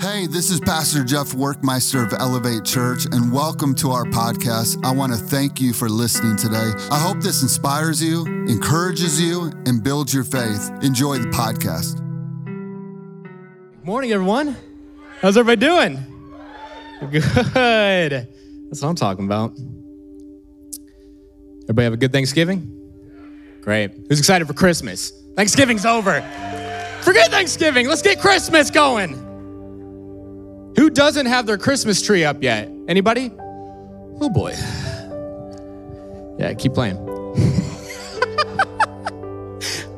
Hey, 0.00 0.26
this 0.26 0.50
is 0.50 0.60
Pastor 0.60 1.04
Jeff 1.04 1.32
Workmeister 1.32 2.02
of 2.06 2.18
Elevate 2.18 2.64
Church, 2.64 3.04
and 3.12 3.30
welcome 3.30 3.74
to 3.74 3.90
our 3.90 4.04
podcast. 4.04 4.82
I 4.82 4.92
want 4.92 5.12
to 5.12 5.18
thank 5.18 5.60
you 5.60 5.74
for 5.74 5.90
listening 5.90 6.36
today. 6.36 6.72
I 6.90 6.98
hope 6.98 7.20
this 7.20 7.42
inspires 7.42 8.02
you, 8.02 8.24
encourages 8.48 9.20
you, 9.20 9.52
and 9.66 9.84
builds 9.84 10.14
your 10.14 10.24
faith. 10.24 10.70
Enjoy 10.82 11.18
the 11.18 11.26
podcast. 11.26 12.00
Morning, 13.84 14.12
everyone. 14.12 14.56
How's 15.20 15.36
everybody 15.36 15.60
doing? 15.60 15.98
Good. 17.10 17.20
That's 18.70 18.80
what 18.80 18.88
I'm 18.88 18.94
talking 18.94 19.26
about. 19.26 19.52
Everybody 21.64 21.84
have 21.84 21.92
a 21.92 21.98
good 21.98 22.12
Thanksgiving? 22.12 22.74
Great. 23.60 23.90
Who's 24.08 24.18
excited 24.18 24.48
for 24.48 24.54
Christmas? 24.54 25.12
Thanksgiving's 25.36 25.84
over. 25.84 26.22
Forget 27.02 27.30
Thanksgiving. 27.30 27.86
Let's 27.86 28.00
get 28.00 28.18
Christmas 28.18 28.70
going. 28.70 29.26
Who 30.76 30.90
doesn't 30.90 31.26
have 31.26 31.46
their 31.46 31.58
Christmas 31.58 32.02
tree 32.02 32.24
up 32.24 32.42
yet? 32.42 32.70
Anybody? 32.88 33.32
Oh 34.20 34.28
boy. 34.28 34.54
Yeah, 36.38 36.54
keep 36.54 36.74
playing. 36.74 36.96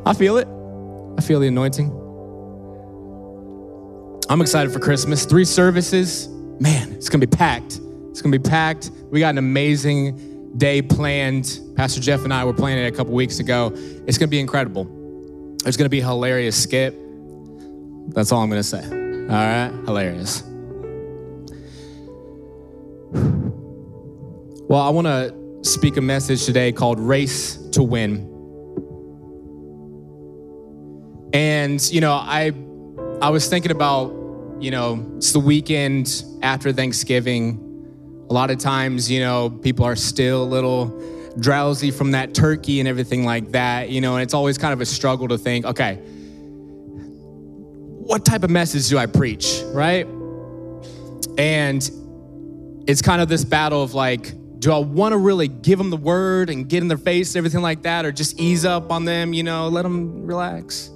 I 0.06 0.14
feel 0.14 0.36
it. 0.38 0.48
I 1.18 1.20
feel 1.22 1.40
the 1.40 1.46
anointing. 1.46 1.90
I'm 4.28 4.40
excited 4.40 4.72
for 4.72 4.78
Christmas. 4.78 5.24
Three 5.24 5.44
services. 5.44 6.28
Man, 6.58 6.92
it's 6.92 7.08
gonna 7.08 7.26
be 7.26 7.36
packed. 7.36 7.80
It's 8.10 8.22
gonna 8.22 8.36
be 8.38 8.48
packed. 8.48 8.90
We 9.10 9.20
got 9.20 9.30
an 9.30 9.38
amazing 9.38 10.56
day 10.58 10.82
planned. 10.82 11.60
Pastor 11.76 12.00
Jeff 12.00 12.24
and 12.24 12.32
I 12.32 12.44
were 12.44 12.52
planning 12.52 12.84
it 12.84 12.92
a 12.92 12.96
couple 12.96 13.14
weeks 13.14 13.38
ago. 13.38 13.72
It's 14.06 14.18
gonna 14.18 14.28
be 14.28 14.40
incredible. 14.40 14.84
There's 15.62 15.76
gonna 15.76 15.88
be 15.88 16.00
a 16.00 16.06
hilarious 16.06 16.60
skit. 16.60 16.94
That's 18.14 18.32
all 18.32 18.40
I'm 18.42 18.48
gonna 18.48 18.62
say. 18.62 18.84
All 18.84 19.28
right, 19.28 19.70
hilarious. 19.84 20.42
Well, 23.12 24.80
I 24.80 24.90
want 24.90 25.06
to 25.06 25.34
speak 25.62 25.96
a 25.96 26.00
message 26.00 26.44
today 26.44 26.72
called 26.72 26.98
Race 26.98 27.56
to 27.72 27.82
Win. 27.82 28.28
And, 31.32 31.80
you 31.90 32.00
know, 32.00 32.12
I 32.12 32.52
I 33.20 33.30
was 33.30 33.48
thinking 33.48 33.70
about, 33.70 34.12
you 34.60 34.70
know, 34.70 35.04
it's 35.16 35.32
the 35.32 35.40
weekend 35.40 36.24
after 36.42 36.72
Thanksgiving. 36.72 37.58
A 38.30 38.32
lot 38.32 38.50
of 38.50 38.58
times, 38.58 39.10
you 39.10 39.20
know, 39.20 39.50
people 39.50 39.84
are 39.84 39.96
still 39.96 40.42
a 40.42 40.44
little 40.44 40.86
drowsy 41.38 41.90
from 41.90 42.10
that 42.12 42.34
turkey 42.34 42.80
and 42.80 42.88
everything 42.88 43.24
like 43.24 43.52
that, 43.52 43.90
you 43.90 44.00
know, 44.00 44.14
and 44.14 44.22
it's 44.22 44.34
always 44.34 44.58
kind 44.58 44.72
of 44.72 44.80
a 44.80 44.86
struggle 44.86 45.28
to 45.28 45.38
think, 45.38 45.64
okay, 45.64 45.96
what 48.04 48.24
type 48.24 48.42
of 48.42 48.50
message 48.50 48.88
do 48.88 48.98
I 48.98 49.06
preach, 49.06 49.62
right? 49.72 50.06
And 51.38 51.90
it's 52.86 53.02
kind 53.02 53.22
of 53.22 53.28
this 53.28 53.44
battle 53.44 53.82
of 53.82 53.94
like, 53.94 54.32
do 54.58 54.72
I 54.72 54.78
want 54.78 55.12
to 55.12 55.18
really 55.18 55.48
give 55.48 55.78
them 55.78 55.90
the 55.90 55.96
word 55.96 56.48
and 56.48 56.68
get 56.68 56.82
in 56.82 56.88
their 56.88 56.96
face 56.96 57.34
everything 57.34 57.62
like 57.62 57.82
that, 57.82 58.04
or 58.04 58.12
just 58.12 58.40
ease 58.40 58.64
up 58.64 58.92
on 58.92 59.04
them, 59.04 59.32
you 59.32 59.42
know, 59.42 59.68
let 59.68 59.82
them 59.82 60.24
relax? 60.24 60.88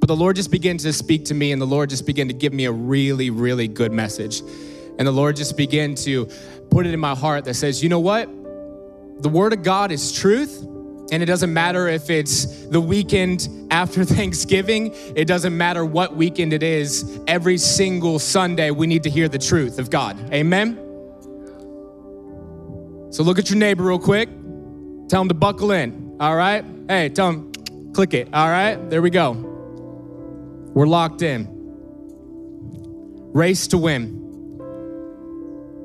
But 0.00 0.06
the 0.06 0.16
Lord 0.16 0.36
just 0.36 0.50
began 0.50 0.78
to 0.78 0.92
speak 0.92 1.26
to 1.26 1.34
me, 1.34 1.52
and 1.52 1.60
the 1.60 1.66
Lord 1.66 1.90
just 1.90 2.06
began 2.06 2.28
to 2.28 2.34
give 2.34 2.52
me 2.52 2.64
a 2.64 2.72
really, 2.72 3.28
really 3.28 3.68
good 3.68 3.92
message. 3.92 4.40
And 4.98 5.06
the 5.06 5.12
Lord 5.12 5.36
just 5.36 5.56
began 5.56 5.94
to 5.96 6.26
put 6.70 6.86
it 6.86 6.94
in 6.94 7.00
my 7.00 7.14
heart 7.14 7.44
that 7.44 7.54
says, 7.54 7.82
you 7.82 7.88
know 7.88 8.00
what? 8.00 8.26
The 9.22 9.28
Word 9.28 9.52
of 9.52 9.62
God 9.62 9.92
is 9.92 10.12
truth. 10.12 10.64
And 11.10 11.22
it 11.22 11.26
doesn't 11.26 11.52
matter 11.52 11.88
if 11.88 12.10
it's 12.10 12.66
the 12.66 12.80
weekend 12.80 13.48
after 13.70 14.04
Thanksgiving, 14.04 14.92
it 15.16 15.26
doesn't 15.26 15.56
matter 15.56 15.84
what 15.84 16.16
weekend 16.16 16.52
it 16.52 16.62
is. 16.62 17.18
Every 17.26 17.58
single 17.58 18.18
Sunday, 18.18 18.70
we 18.70 18.86
need 18.86 19.02
to 19.04 19.10
hear 19.10 19.28
the 19.28 19.38
truth 19.38 19.78
of 19.78 19.90
God. 19.90 20.18
Amen? 20.32 20.87
So 23.10 23.22
look 23.22 23.38
at 23.38 23.48
your 23.50 23.58
neighbor 23.58 23.84
real 23.84 23.98
quick. 23.98 24.28
Tell 25.08 25.22
him 25.22 25.28
to 25.28 25.34
buckle 25.34 25.70
in. 25.72 26.16
All 26.20 26.36
right? 26.36 26.64
Hey, 26.88 27.08
tell 27.08 27.30
him, 27.30 27.52
click 27.94 28.12
it. 28.12 28.28
All 28.32 28.48
right? 28.48 28.76
There 28.90 29.00
we 29.00 29.10
go. 29.10 29.32
We're 30.74 30.86
locked 30.86 31.22
in. 31.22 31.48
Race 33.32 33.66
to 33.68 33.78
win. 33.78 34.16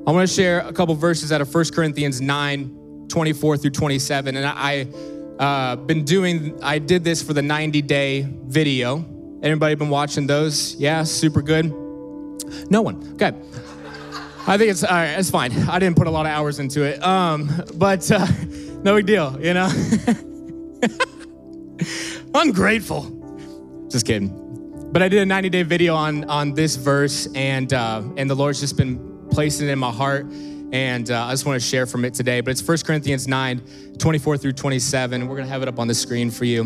I 0.06 0.10
want 0.12 0.28
to 0.28 0.34
share 0.34 0.60
a 0.60 0.72
couple 0.72 0.94
verses 0.94 1.32
out 1.32 1.40
of 1.40 1.52
1 1.52 1.64
Corinthians 1.72 2.20
9, 2.20 3.06
24 3.08 3.56
through 3.56 3.70
27. 3.70 4.36
And 4.36 4.46
I, 4.46 4.86
uh, 5.38 5.76
been 5.76 6.04
doing, 6.04 6.62
I 6.62 6.78
did 6.78 7.04
this 7.04 7.22
for 7.22 7.32
the 7.32 7.42
90 7.42 7.80
day 7.82 8.28
video. 8.44 9.04
Anybody 9.42 9.74
been 9.76 9.88
watching 9.88 10.26
those? 10.26 10.74
Yeah, 10.74 11.04
super 11.04 11.42
good. 11.42 11.66
No 12.70 12.82
one. 12.82 13.14
Okay. 13.14 13.32
I 14.46 14.58
think 14.58 14.70
it's 14.70 14.84
all 14.84 14.94
right. 14.94 15.18
It's 15.18 15.30
fine. 15.30 15.52
I 15.70 15.78
didn't 15.78 15.96
put 15.96 16.06
a 16.06 16.10
lot 16.10 16.26
of 16.26 16.32
hours 16.32 16.58
into 16.58 16.82
it, 16.82 17.02
um, 17.02 17.50
but 17.76 18.10
uh, 18.10 18.26
no 18.82 18.94
big 18.96 19.06
deal. 19.06 19.40
You 19.40 19.54
know, 19.54 19.70
ungrateful. 22.34 23.88
Just 23.90 24.06
kidding. 24.06 24.90
But 24.92 25.02
I 25.02 25.08
did 25.08 25.22
a 25.22 25.26
90 25.26 25.48
day 25.48 25.62
video 25.62 25.94
on 25.94 26.24
on 26.24 26.52
this 26.52 26.76
verse, 26.76 27.26
and 27.34 27.72
uh, 27.72 28.02
and 28.18 28.28
the 28.28 28.34
Lord's 28.34 28.60
just 28.60 28.76
been 28.76 29.26
placing 29.30 29.66
it 29.66 29.70
in 29.70 29.78
my 29.78 29.90
heart, 29.90 30.26
and 30.72 31.10
uh, 31.10 31.24
I 31.24 31.30
just 31.30 31.46
want 31.46 31.58
to 31.60 31.66
share 31.66 31.86
from 31.86 32.04
it 32.04 32.12
today. 32.12 32.42
But 32.42 32.50
it's 32.50 32.68
1 32.68 32.78
Corinthians 32.84 33.26
9, 33.26 33.62
24 33.98 34.36
through 34.36 34.52
27. 34.52 35.26
We're 35.26 35.36
gonna 35.36 35.48
have 35.48 35.62
it 35.62 35.68
up 35.68 35.78
on 35.78 35.88
the 35.88 35.94
screen 35.94 36.30
for 36.30 36.44
you. 36.44 36.64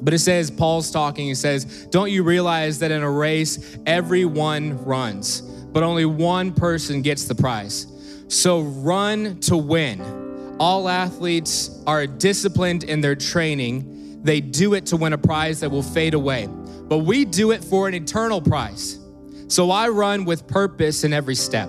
But 0.00 0.14
it 0.14 0.18
says, 0.20 0.50
Paul's 0.50 0.90
talking, 0.90 1.26
he 1.26 1.34
says, 1.34 1.86
Don't 1.90 2.10
you 2.10 2.22
realize 2.22 2.78
that 2.78 2.90
in 2.90 3.02
a 3.02 3.10
race, 3.10 3.78
everyone 3.86 4.82
runs, 4.84 5.42
but 5.74 5.82
only 5.82 6.06
one 6.06 6.52
person 6.52 7.02
gets 7.02 7.24
the 7.26 7.34
prize? 7.34 7.86
So 8.28 8.62
run 8.62 9.38
to 9.40 9.56
win. 9.56 10.56
All 10.58 10.88
athletes 10.88 11.82
are 11.86 12.06
disciplined 12.06 12.84
in 12.84 13.00
their 13.00 13.16
training, 13.16 14.22
they 14.22 14.40
do 14.40 14.72
it 14.72 14.86
to 14.86 14.96
win 14.96 15.12
a 15.12 15.18
prize 15.18 15.60
that 15.60 15.70
will 15.70 15.82
fade 15.82 16.14
away. 16.14 16.46
But 16.46 16.98
we 16.98 17.24
do 17.26 17.50
it 17.50 17.62
for 17.62 17.88
an 17.88 17.94
eternal 17.94 18.40
prize. 18.40 18.98
So 19.48 19.70
I 19.70 19.88
run 19.88 20.24
with 20.24 20.46
purpose 20.46 21.04
in 21.04 21.12
every 21.12 21.34
step. 21.34 21.68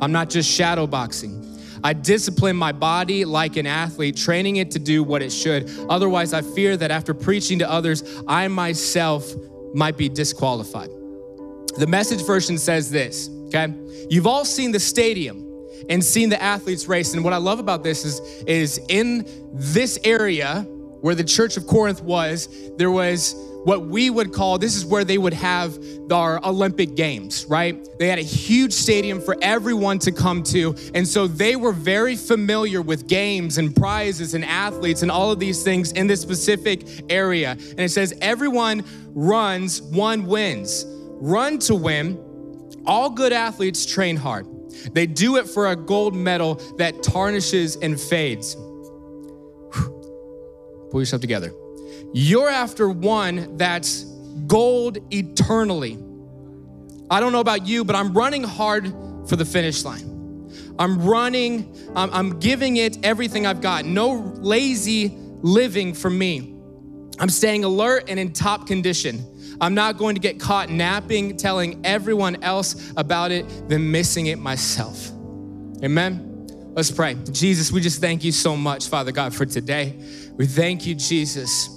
I'm 0.00 0.12
not 0.12 0.30
just 0.30 0.50
shadow 0.50 0.86
boxing. 0.86 1.46
I 1.82 1.92
discipline 1.92 2.56
my 2.56 2.72
body 2.72 3.24
like 3.24 3.56
an 3.56 3.66
athlete, 3.66 4.16
training 4.16 4.56
it 4.56 4.70
to 4.72 4.78
do 4.78 5.02
what 5.02 5.22
it 5.22 5.30
should. 5.30 5.70
Otherwise, 5.88 6.32
I 6.32 6.42
fear 6.42 6.76
that 6.76 6.90
after 6.90 7.14
preaching 7.14 7.58
to 7.58 7.70
others, 7.70 8.22
I 8.26 8.48
myself 8.48 9.34
might 9.74 9.96
be 9.96 10.08
disqualified. 10.08 10.90
The 11.78 11.86
message 11.86 12.24
version 12.26 12.58
says 12.58 12.90
this, 12.90 13.28
okay? 13.54 13.72
You've 14.08 14.26
all 14.26 14.44
seen 14.44 14.72
the 14.72 14.80
stadium 14.80 15.46
and 15.88 16.04
seen 16.04 16.28
the 16.28 16.40
athletes 16.42 16.86
race. 16.86 17.14
And 17.14 17.24
what 17.24 17.32
I 17.32 17.38
love 17.38 17.58
about 17.58 17.82
this 17.82 18.04
is, 18.04 18.20
is 18.46 18.80
in 18.88 19.26
this 19.52 19.98
area 20.04 20.62
where 21.00 21.14
the 21.14 21.24
church 21.24 21.56
of 21.56 21.66
Corinth 21.66 22.02
was, 22.02 22.48
there 22.76 22.90
was 22.90 23.34
what 23.64 23.86
we 23.86 24.08
would 24.08 24.32
call 24.32 24.58
this 24.58 24.74
is 24.74 24.86
where 24.86 25.04
they 25.04 25.18
would 25.18 25.34
have 25.34 25.78
our 26.10 26.44
Olympic 26.44 26.94
Games, 26.94 27.44
right? 27.46 27.86
They 27.98 28.08
had 28.08 28.18
a 28.18 28.22
huge 28.22 28.72
stadium 28.72 29.20
for 29.20 29.36
everyone 29.42 29.98
to 30.00 30.12
come 30.12 30.42
to. 30.44 30.74
And 30.94 31.06
so 31.06 31.26
they 31.26 31.56
were 31.56 31.72
very 31.72 32.16
familiar 32.16 32.80
with 32.80 33.06
games 33.06 33.58
and 33.58 33.74
prizes 33.76 34.34
and 34.34 34.44
athletes 34.44 35.02
and 35.02 35.10
all 35.10 35.30
of 35.30 35.38
these 35.38 35.62
things 35.62 35.92
in 35.92 36.06
this 36.06 36.20
specific 36.20 36.86
area. 37.10 37.50
And 37.52 37.80
it 37.80 37.90
says, 37.90 38.14
everyone 38.20 38.82
runs, 39.14 39.82
one 39.82 40.26
wins. 40.26 40.84
Run 40.88 41.58
to 41.60 41.74
win. 41.74 42.18
All 42.90 43.08
good 43.08 43.32
athletes 43.32 43.86
train 43.86 44.16
hard. 44.16 44.48
They 44.92 45.06
do 45.06 45.36
it 45.36 45.48
for 45.48 45.68
a 45.68 45.76
gold 45.76 46.12
medal 46.12 46.56
that 46.78 47.04
tarnishes 47.04 47.76
and 47.76 48.00
fades. 48.00 48.56
Pull 50.90 51.00
yourself 51.00 51.20
together. 51.20 51.52
You're 52.12 52.48
after 52.48 52.88
one 52.88 53.56
that's 53.56 54.02
gold 54.48 54.98
eternally. 55.14 56.00
I 57.08 57.20
don't 57.20 57.30
know 57.30 57.38
about 57.38 57.64
you, 57.64 57.84
but 57.84 57.94
I'm 57.94 58.12
running 58.12 58.42
hard 58.42 58.92
for 59.28 59.36
the 59.36 59.44
finish 59.44 59.84
line. 59.84 60.50
I'm 60.76 61.00
running, 61.00 61.72
I'm, 61.94 62.10
I'm 62.12 62.40
giving 62.40 62.78
it 62.78 62.98
everything 63.04 63.46
I've 63.46 63.60
got. 63.60 63.84
No 63.84 64.14
lazy 64.38 65.16
living 65.42 65.94
for 65.94 66.10
me. 66.10 66.56
I'm 67.20 67.30
staying 67.30 67.62
alert 67.62 68.06
and 68.08 68.18
in 68.18 68.32
top 68.32 68.66
condition. 68.66 69.24
I'm 69.60 69.74
not 69.74 69.98
going 69.98 70.14
to 70.14 70.20
get 70.20 70.40
caught 70.40 70.70
napping, 70.70 71.36
telling 71.36 71.84
everyone 71.84 72.42
else 72.42 72.92
about 72.96 73.30
it, 73.30 73.68
than 73.68 73.90
missing 73.90 74.26
it 74.26 74.38
myself. 74.38 75.10
Amen. 75.82 76.26
Let's 76.74 76.90
pray. 76.90 77.16
Jesus, 77.30 77.70
we 77.70 77.80
just 77.80 78.00
thank 78.00 78.24
you 78.24 78.32
so 78.32 78.56
much, 78.56 78.88
Father 78.88 79.12
God, 79.12 79.34
for 79.34 79.44
today. 79.44 79.96
We 80.36 80.46
thank 80.46 80.86
you, 80.86 80.94
Jesus 80.94 81.76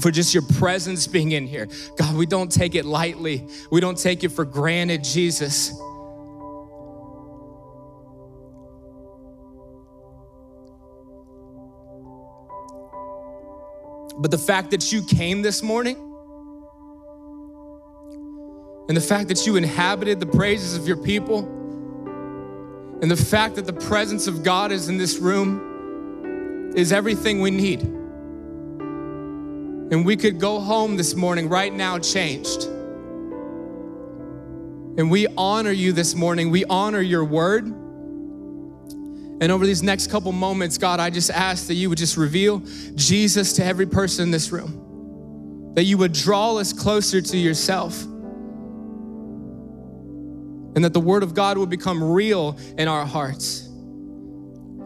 for 0.00 0.10
just 0.10 0.32
your 0.32 0.44
presence 0.58 1.06
being 1.06 1.32
in 1.32 1.46
here. 1.46 1.68
God, 1.96 2.14
we 2.14 2.24
don't 2.24 2.50
take 2.50 2.74
it 2.74 2.84
lightly. 2.84 3.46
We 3.70 3.80
don't 3.80 3.98
take 3.98 4.22
it 4.22 4.30
for 4.30 4.44
granted, 4.44 5.02
Jesus. 5.02 5.72
But 14.18 14.30
the 14.30 14.38
fact 14.38 14.70
that 14.70 14.92
you 14.92 15.02
came 15.02 15.42
this 15.42 15.62
morning 15.62 16.09
and 18.90 18.96
the 18.96 19.00
fact 19.00 19.28
that 19.28 19.46
you 19.46 19.54
inhabited 19.54 20.18
the 20.18 20.26
praises 20.26 20.76
of 20.76 20.88
your 20.88 20.96
people, 20.96 21.44
and 23.00 23.08
the 23.08 23.14
fact 23.14 23.54
that 23.54 23.64
the 23.64 23.72
presence 23.72 24.26
of 24.26 24.42
God 24.42 24.72
is 24.72 24.88
in 24.88 24.96
this 24.96 25.18
room 25.18 26.72
is 26.74 26.90
everything 26.90 27.40
we 27.40 27.52
need. 27.52 27.82
And 29.92 30.04
we 30.04 30.16
could 30.16 30.40
go 30.40 30.58
home 30.58 30.96
this 30.96 31.14
morning 31.14 31.48
right 31.48 31.72
now 31.72 32.00
changed. 32.00 32.64
And 34.98 35.08
we 35.08 35.28
honor 35.38 35.70
you 35.70 35.92
this 35.92 36.16
morning. 36.16 36.50
We 36.50 36.64
honor 36.64 37.00
your 37.00 37.24
word. 37.24 37.66
And 37.66 39.52
over 39.52 39.66
these 39.66 39.84
next 39.84 40.10
couple 40.10 40.32
moments, 40.32 40.78
God, 40.78 40.98
I 40.98 41.10
just 41.10 41.30
ask 41.30 41.68
that 41.68 41.74
you 41.74 41.90
would 41.90 41.98
just 41.98 42.16
reveal 42.16 42.58
Jesus 42.96 43.52
to 43.52 43.64
every 43.64 43.86
person 43.86 44.24
in 44.24 44.32
this 44.32 44.50
room, 44.50 45.74
that 45.76 45.84
you 45.84 45.96
would 45.96 46.12
draw 46.12 46.56
us 46.56 46.72
closer 46.72 47.20
to 47.20 47.38
yourself 47.38 48.04
and 50.74 50.84
that 50.84 50.92
the 50.92 51.00
word 51.00 51.22
of 51.22 51.34
God 51.34 51.58
would 51.58 51.70
become 51.70 52.02
real 52.02 52.58
in 52.78 52.88
our 52.88 53.04
hearts. 53.04 53.68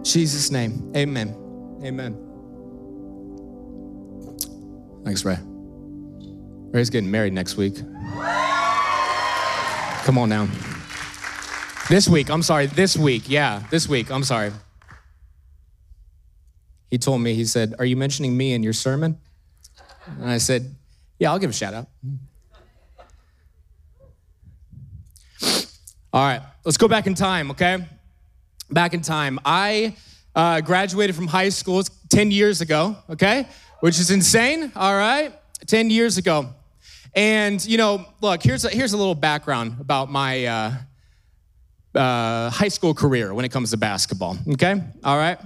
Jesus' 0.03 0.51
name, 0.51 0.93
amen. 0.97 1.35
Amen. 1.83 2.21
Thanks, 5.05 5.25
Ray. 5.25 5.39
Ray's 6.73 6.91
getting 6.91 7.11
married 7.11 7.33
next 7.33 7.57
week. 7.57 7.77
Come 10.05 10.19
on 10.19 10.29
now. 10.29 10.49
This 11.89 12.09
week, 12.09 12.31
I'm 12.31 12.43
sorry, 12.43 12.67
this 12.67 12.97
week, 12.97 13.25
yeah, 13.27 13.63
this 13.71 13.89
week, 13.89 14.11
I'm 14.11 14.25
sorry. 14.25 14.53
He 16.91 16.99
told 16.99 17.21
me, 17.21 17.35
he 17.35 17.45
said, 17.45 17.75
Are 17.79 17.85
you 17.85 17.97
mentioning 17.97 18.37
me 18.37 18.53
in 18.53 18.63
your 18.63 18.73
sermon? 18.73 19.19
And 20.07 20.31
I 20.31 20.39
said, 20.39 20.75
Yeah, 21.19 21.33
I'll 21.33 21.39
give 21.39 21.51
a 21.51 21.55
shout 21.55 21.75
out. 21.75 21.89
All 26.15 26.23
right, 26.23 26.41
let's 26.65 26.77
go 26.77 26.87
back 26.87 27.09
in 27.09 27.15
time, 27.15 27.51
okay? 27.51 27.85
Back 28.71 28.95
in 28.95 29.01
time. 29.01 29.41
I 29.45 29.97
uh, 30.33 30.61
graduated 30.61 31.17
from 31.17 31.27
high 31.27 31.49
school 31.49 31.83
10 32.09 32.31
years 32.31 32.61
ago, 32.61 32.97
okay? 33.11 33.49
Which 33.81 33.99
is 33.99 34.13
insane, 34.13 34.71
all 34.77 34.95
right? 34.95 35.35
10 35.67 35.91
years 35.91 36.17
ago. 36.17 36.51
And, 37.17 37.65
you 37.67 37.79
know, 37.79 38.07
look, 38.21 38.45
here's 38.45 38.65
a, 38.65 38.69
here's 38.69 38.93
a 38.93 38.97
little 38.97 39.17
background 39.17 39.81
about 39.81 40.09
my 40.09 40.47
uh, 40.47 40.75
uh, 41.97 42.51
high 42.51 42.69
school 42.69 42.95
career 42.95 43.35
when 43.35 43.45
it 43.45 43.51
comes 43.51 43.73
to 43.73 43.77
basketball, 43.77 44.39
okay? 44.53 44.81
All 45.03 45.19
right? 45.19 45.41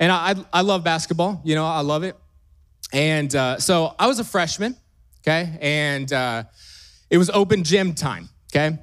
And 0.00 0.10
I, 0.10 0.36
I 0.54 0.62
love 0.62 0.82
basketball, 0.82 1.42
you 1.44 1.54
know, 1.54 1.66
I 1.66 1.80
love 1.80 2.02
it. 2.02 2.16
And 2.94 3.34
uh, 3.36 3.58
so 3.58 3.94
I 3.98 4.06
was 4.06 4.20
a 4.20 4.24
freshman, 4.24 4.74
okay? 5.20 5.58
And 5.60 6.10
uh, 6.10 6.44
it 7.10 7.18
was 7.18 7.28
open 7.28 7.62
gym 7.62 7.92
time, 7.92 8.30
okay? 8.50 8.78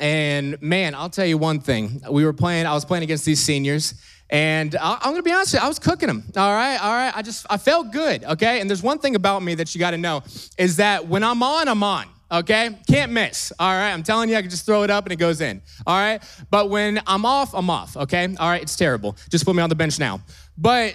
And 0.00 0.60
man, 0.62 0.94
I'll 0.94 1.10
tell 1.10 1.26
you 1.26 1.38
one 1.38 1.60
thing. 1.60 2.02
We 2.10 2.24
were 2.24 2.32
playing, 2.32 2.66
I 2.66 2.74
was 2.74 2.84
playing 2.84 3.02
against 3.02 3.24
these 3.24 3.40
seniors, 3.40 3.94
and 4.30 4.76
I'm 4.80 4.98
gonna 5.00 5.22
be 5.22 5.32
honest, 5.32 5.54
you, 5.54 5.60
I 5.60 5.68
was 5.68 5.78
cooking 5.78 6.08
them. 6.08 6.24
All 6.36 6.54
right, 6.54 6.76
all 6.76 6.92
right. 6.92 7.16
I 7.16 7.22
just, 7.22 7.46
I 7.48 7.56
felt 7.56 7.92
good, 7.92 8.24
okay? 8.24 8.60
And 8.60 8.68
there's 8.68 8.82
one 8.82 8.98
thing 8.98 9.14
about 9.14 9.42
me 9.42 9.54
that 9.54 9.74
you 9.74 9.78
gotta 9.78 9.96
know 9.96 10.22
is 10.58 10.76
that 10.76 11.08
when 11.08 11.24
I'm 11.24 11.42
on, 11.42 11.66
I'm 11.66 11.82
on, 11.82 12.06
okay? 12.30 12.78
Can't 12.88 13.10
miss, 13.10 13.52
all 13.58 13.72
right? 13.72 13.92
I'm 13.92 14.02
telling 14.02 14.28
you, 14.28 14.36
I 14.36 14.42
can 14.42 14.50
just 14.50 14.66
throw 14.66 14.82
it 14.82 14.90
up 14.90 15.04
and 15.04 15.12
it 15.12 15.16
goes 15.16 15.40
in, 15.40 15.62
all 15.86 15.96
right? 15.96 16.22
But 16.50 16.68
when 16.68 17.00
I'm 17.06 17.24
off, 17.24 17.54
I'm 17.54 17.70
off, 17.70 17.96
okay? 17.96 18.28
All 18.38 18.50
right, 18.50 18.62
it's 18.62 18.76
terrible. 18.76 19.16
Just 19.30 19.44
put 19.44 19.56
me 19.56 19.62
on 19.62 19.70
the 19.70 19.74
bench 19.74 19.98
now. 19.98 20.20
But 20.56 20.94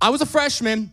I 0.00 0.10
was 0.10 0.20
a 0.20 0.26
freshman, 0.26 0.92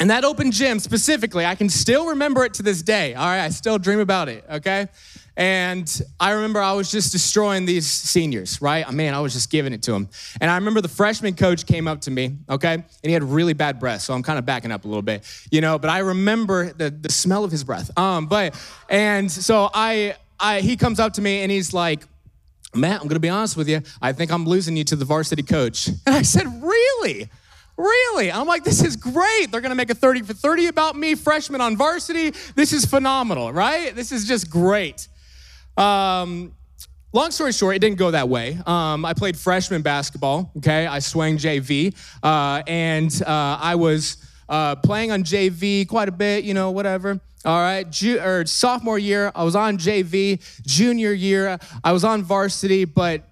and 0.00 0.08
that 0.08 0.24
open 0.24 0.50
gym 0.50 0.80
specifically, 0.80 1.44
I 1.44 1.54
can 1.54 1.68
still 1.68 2.08
remember 2.08 2.44
it 2.44 2.54
to 2.54 2.62
this 2.62 2.80
day, 2.80 3.14
all 3.14 3.26
right? 3.26 3.44
I 3.44 3.50
still 3.50 3.78
dream 3.78 4.00
about 4.00 4.30
it, 4.30 4.44
okay? 4.50 4.88
And 5.36 6.02
I 6.18 6.32
remember 6.32 6.60
I 6.60 6.72
was 6.72 6.90
just 6.90 7.12
destroying 7.12 7.66
these 7.66 7.86
seniors, 7.86 8.60
right? 8.62 8.90
Man, 8.90 9.14
I 9.14 9.20
was 9.20 9.34
just 9.34 9.50
giving 9.50 9.74
it 9.74 9.82
to 9.84 9.92
them. 9.92 10.08
And 10.40 10.50
I 10.50 10.56
remember 10.56 10.80
the 10.80 10.88
freshman 10.88 11.34
coach 11.34 11.66
came 11.66 11.86
up 11.86 12.00
to 12.02 12.10
me, 12.10 12.36
okay? 12.48 12.74
And 12.74 12.84
he 13.02 13.12
had 13.12 13.22
really 13.22 13.52
bad 13.52 13.78
breath, 13.78 14.00
so 14.00 14.14
I'm 14.14 14.22
kind 14.22 14.38
of 14.38 14.46
backing 14.46 14.72
up 14.72 14.86
a 14.86 14.88
little 14.88 15.02
bit, 15.02 15.22
you 15.50 15.60
know, 15.60 15.78
but 15.78 15.90
I 15.90 15.98
remember 15.98 16.72
the, 16.72 16.90
the 16.90 17.12
smell 17.12 17.44
of 17.44 17.50
his 17.50 17.62
breath. 17.62 17.96
Um, 17.98 18.26
but, 18.26 18.58
and 18.88 19.30
so 19.30 19.68
I, 19.74 20.16
I, 20.40 20.60
he 20.60 20.78
comes 20.78 20.98
up 20.98 21.12
to 21.14 21.22
me 21.22 21.42
and 21.42 21.52
he's 21.52 21.74
like, 21.74 22.00
Matt, 22.74 23.02
I'm 23.02 23.08
gonna 23.08 23.20
be 23.20 23.28
honest 23.28 23.56
with 23.56 23.68
you. 23.68 23.82
I 24.00 24.12
think 24.12 24.30
I'm 24.30 24.46
losing 24.46 24.76
you 24.76 24.84
to 24.84 24.96
the 24.96 25.04
varsity 25.04 25.42
coach. 25.42 25.88
And 26.06 26.14
I 26.14 26.22
said, 26.22 26.46
Really? 26.62 27.28
Really? 27.76 28.30
I'm 28.30 28.46
like, 28.46 28.64
this 28.64 28.82
is 28.82 28.96
great. 28.96 29.50
They're 29.50 29.60
gonna 29.60 29.74
make 29.74 29.90
a 29.90 29.94
30 29.94 30.22
for 30.22 30.34
30 30.34 30.66
about 30.66 30.96
me, 30.96 31.14
freshman 31.14 31.60
on 31.60 31.76
varsity. 31.76 32.30
This 32.54 32.72
is 32.72 32.84
phenomenal, 32.84 33.52
right? 33.52 33.94
This 33.94 34.12
is 34.12 34.26
just 34.28 34.50
great. 34.50 35.08
Um, 35.76 36.52
long 37.12 37.30
story 37.30 37.52
short, 37.52 37.76
it 37.76 37.78
didn't 37.78 37.98
go 37.98 38.10
that 38.10 38.28
way. 38.28 38.58
Um, 38.66 39.04
I 39.04 39.14
played 39.14 39.36
freshman 39.36 39.82
basketball, 39.82 40.52
okay? 40.58 40.86
I 40.86 40.98
swang 40.98 41.38
JV, 41.38 41.94
uh, 42.22 42.62
and 42.66 43.10
uh, 43.26 43.58
I 43.60 43.76
was 43.76 44.18
uh, 44.48 44.76
playing 44.76 45.10
on 45.10 45.22
JV 45.22 45.88
quite 45.88 46.08
a 46.08 46.12
bit, 46.12 46.44
you 46.44 46.54
know, 46.54 46.70
whatever. 46.70 47.20
All 47.42 47.58
right, 47.58 47.88
Ju- 47.88 48.20
or 48.20 48.44
sophomore 48.44 48.98
year, 48.98 49.32
I 49.34 49.44
was 49.44 49.56
on 49.56 49.78
JV. 49.78 50.42
Junior 50.66 51.12
year, 51.12 51.58
I 51.82 51.92
was 51.92 52.04
on 52.04 52.22
varsity, 52.22 52.84
but 52.84 53.29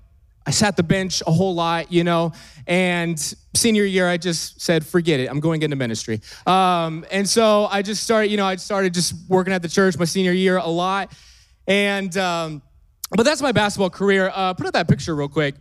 I 0.48 0.50
sat 0.50 0.78
the 0.78 0.82
bench 0.82 1.22
a 1.26 1.30
whole 1.30 1.54
lot, 1.54 1.92
you 1.92 2.04
know. 2.04 2.32
And 2.66 3.20
senior 3.54 3.84
year, 3.84 4.08
I 4.08 4.16
just 4.16 4.62
said, 4.62 4.86
forget 4.86 5.20
it. 5.20 5.28
I'm 5.28 5.40
going 5.40 5.60
into 5.60 5.76
ministry. 5.76 6.22
Um, 6.46 7.04
and 7.10 7.28
so 7.28 7.66
I 7.66 7.82
just 7.82 8.02
started, 8.02 8.30
you 8.30 8.38
know, 8.38 8.46
I 8.46 8.56
started 8.56 8.94
just 8.94 9.12
working 9.28 9.52
at 9.52 9.60
the 9.60 9.68
church 9.68 9.98
my 9.98 10.06
senior 10.06 10.32
year 10.32 10.56
a 10.56 10.66
lot. 10.66 11.12
And, 11.66 12.16
um, 12.16 12.62
but 13.10 13.24
that's 13.24 13.42
my 13.42 13.52
basketball 13.52 13.90
career. 13.90 14.32
Uh, 14.34 14.54
put 14.54 14.66
up 14.66 14.72
that 14.72 14.88
picture 14.88 15.14
real 15.14 15.28
quick. 15.28 15.54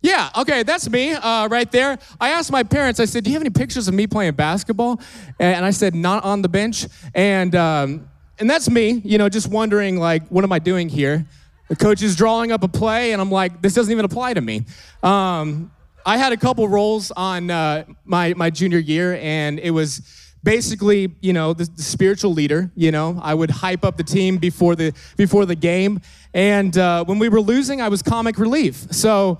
Yeah, 0.00 0.30
okay, 0.38 0.62
that's 0.62 0.88
me 0.88 1.12
uh, 1.12 1.46
right 1.48 1.70
there. 1.70 1.98
I 2.18 2.30
asked 2.30 2.50
my 2.50 2.62
parents, 2.62 2.98
I 2.98 3.04
said, 3.04 3.24
Do 3.24 3.30
you 3.30 3.34
have 3.34 3.42
any 3.42 3.50
pictures 3.50 3.88
of 3.88 3.94
me 3.94 4.06
playing 4.06 4.32
basketball? 4.36 5.02
And 5.38 5.66
I 5.66 5.70
said, 5.70 5.94
Not 5.94 6.24
on 6.24 6.40
the 6.40 6.48
bench. 6.48 6.86
And, 7.14 7.54
um, 7.54 8.08
and 8.38 8.48
that's 8.48 8.70
me, 8.70 9.02
you 9.04 9.18
know, 9.18 9.28
just 9.28 9.48
wondering, 9.48 9.98
like, 9.98 10.26
what 10.28 10.44
am 10.44 10.52
I 10.52 10.60
doing 10.60 10.88
here? 10.88 11.26
The 11.68 11.76
coach 11.76 12.02
is 12.02 12.14
drawing 12.14 12.52
up 12.52 12.62
a 12.62 12.68
play, 12.68 13.12
and 13.12 13.20
I'm 13.20 13.30
like, 13.30 13.60
This 13.62 13.74
doesn't 13.74 13.90
even 13.90 14.04
apply 14.04 14.34
to 14.34 14.40
me. 14.40 14.64
Um, 15.02 15.70
I 16.04 16.18
had 16.18 16.32
a 16.32 16.36
couple 16.36 16.68
roles 16.68 17.10
on 17.10 17.50
uh, 17.50 17.84
my, 18.04 18.32
my 18.34 18.50
junior 18.50 18.78
year, 18.78 19.18
and 19.20 19.58
it 19.58 19.72
was 19.72 20.02
basically, 20.44 21.12
you 21.20 21.32
know, 21.32 21.52
the, 21.52 21.64
the, 21.64 21.82
spiritual 21.82 22.32
leader. 22.32 22.70
You 22.76 22.92
know, 22.92 23.18
I 23.20 23.34
would 23.34 23.50
hype 23.50 23.84
up 23.84 23.96
the 23.96 24.04
team 24.04 24.38
before 24.38 24.76
the 24.76 24.92
before 25.16 25.44
the 25.44 25.56
game, 25.56 26.00
and 26.32 26.78
uh, 26.78 27.04
when 27.04 27.18
we 27.18 27.28
were 27.28 27.40
losing, 27.40 27.80
I 27.80 27.88
was 27.88 28.02
comic 28.02 28.38
relief. 28.38 28.92
So 28.92 29.38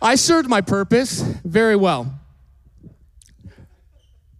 I 0.00 0.14
served 0.14 0.48
my 0.48 0.62
purpose 0.62 1.20
very 1.44 1.76
well. 1.76 2.18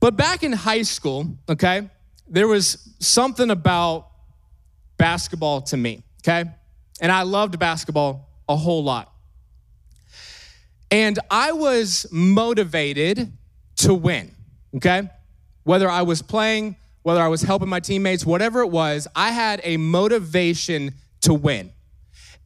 But 0.01 0.17
back 0.17 0.43
in 0.43 0.53
high 0.53 0.83
school, 0.83 1.27
okay, 1.49 1.91
there 2.29 2.49
was 2.49 2.95
something 2.99 3.51
about 3.51 4.09
basketball 4.97 5.61
to 5.63 5.77
me, 5.77 6.03
okay, 6.23 6.51
and 7.01 7.11
I 7.11 7.23
loved 7.23 7.59
basketball 7.59 8.29
a 8.49 8.57
whole 8.57 8.85
lot. 8.85 9.13
And 10.91 11.19
I 11.31 11.53
was 11.53 12.07
motivated 12.13 13.33
to 13.77 13.95
win, 13.95 14.31
okay? 14.77 15.09
whether 15.65 15.91
I 15.91 16.03
was 16.03 16.23
playing, 16.23 16.77
whether 17.03 17.21
I 17.21 17.29
was 17.29 17.43
helping 17.43 17.69
my 17.69 17.81
teammates, 17.81 18.25
whatever 18.25 18.61
it 18.61 18.69
was, 18.69 19.09
I 19.17 19.33
had 19.33 19.61
a 19.65 19.77
motivation 19.79 20.95
to 21.23 21.35
win. 21.35 21.73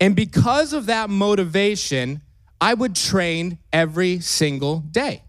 And 0.00 0.17
because 0.17 0.73
of 0.73 0.87
that 0.87 1.11
motivation, 1.11 2.23
I 2.61 2.75
would 2.75 2.97
train 2.97 3.59
every 3.73 4.21
single 4.21 4.81
day. 4.81 5.23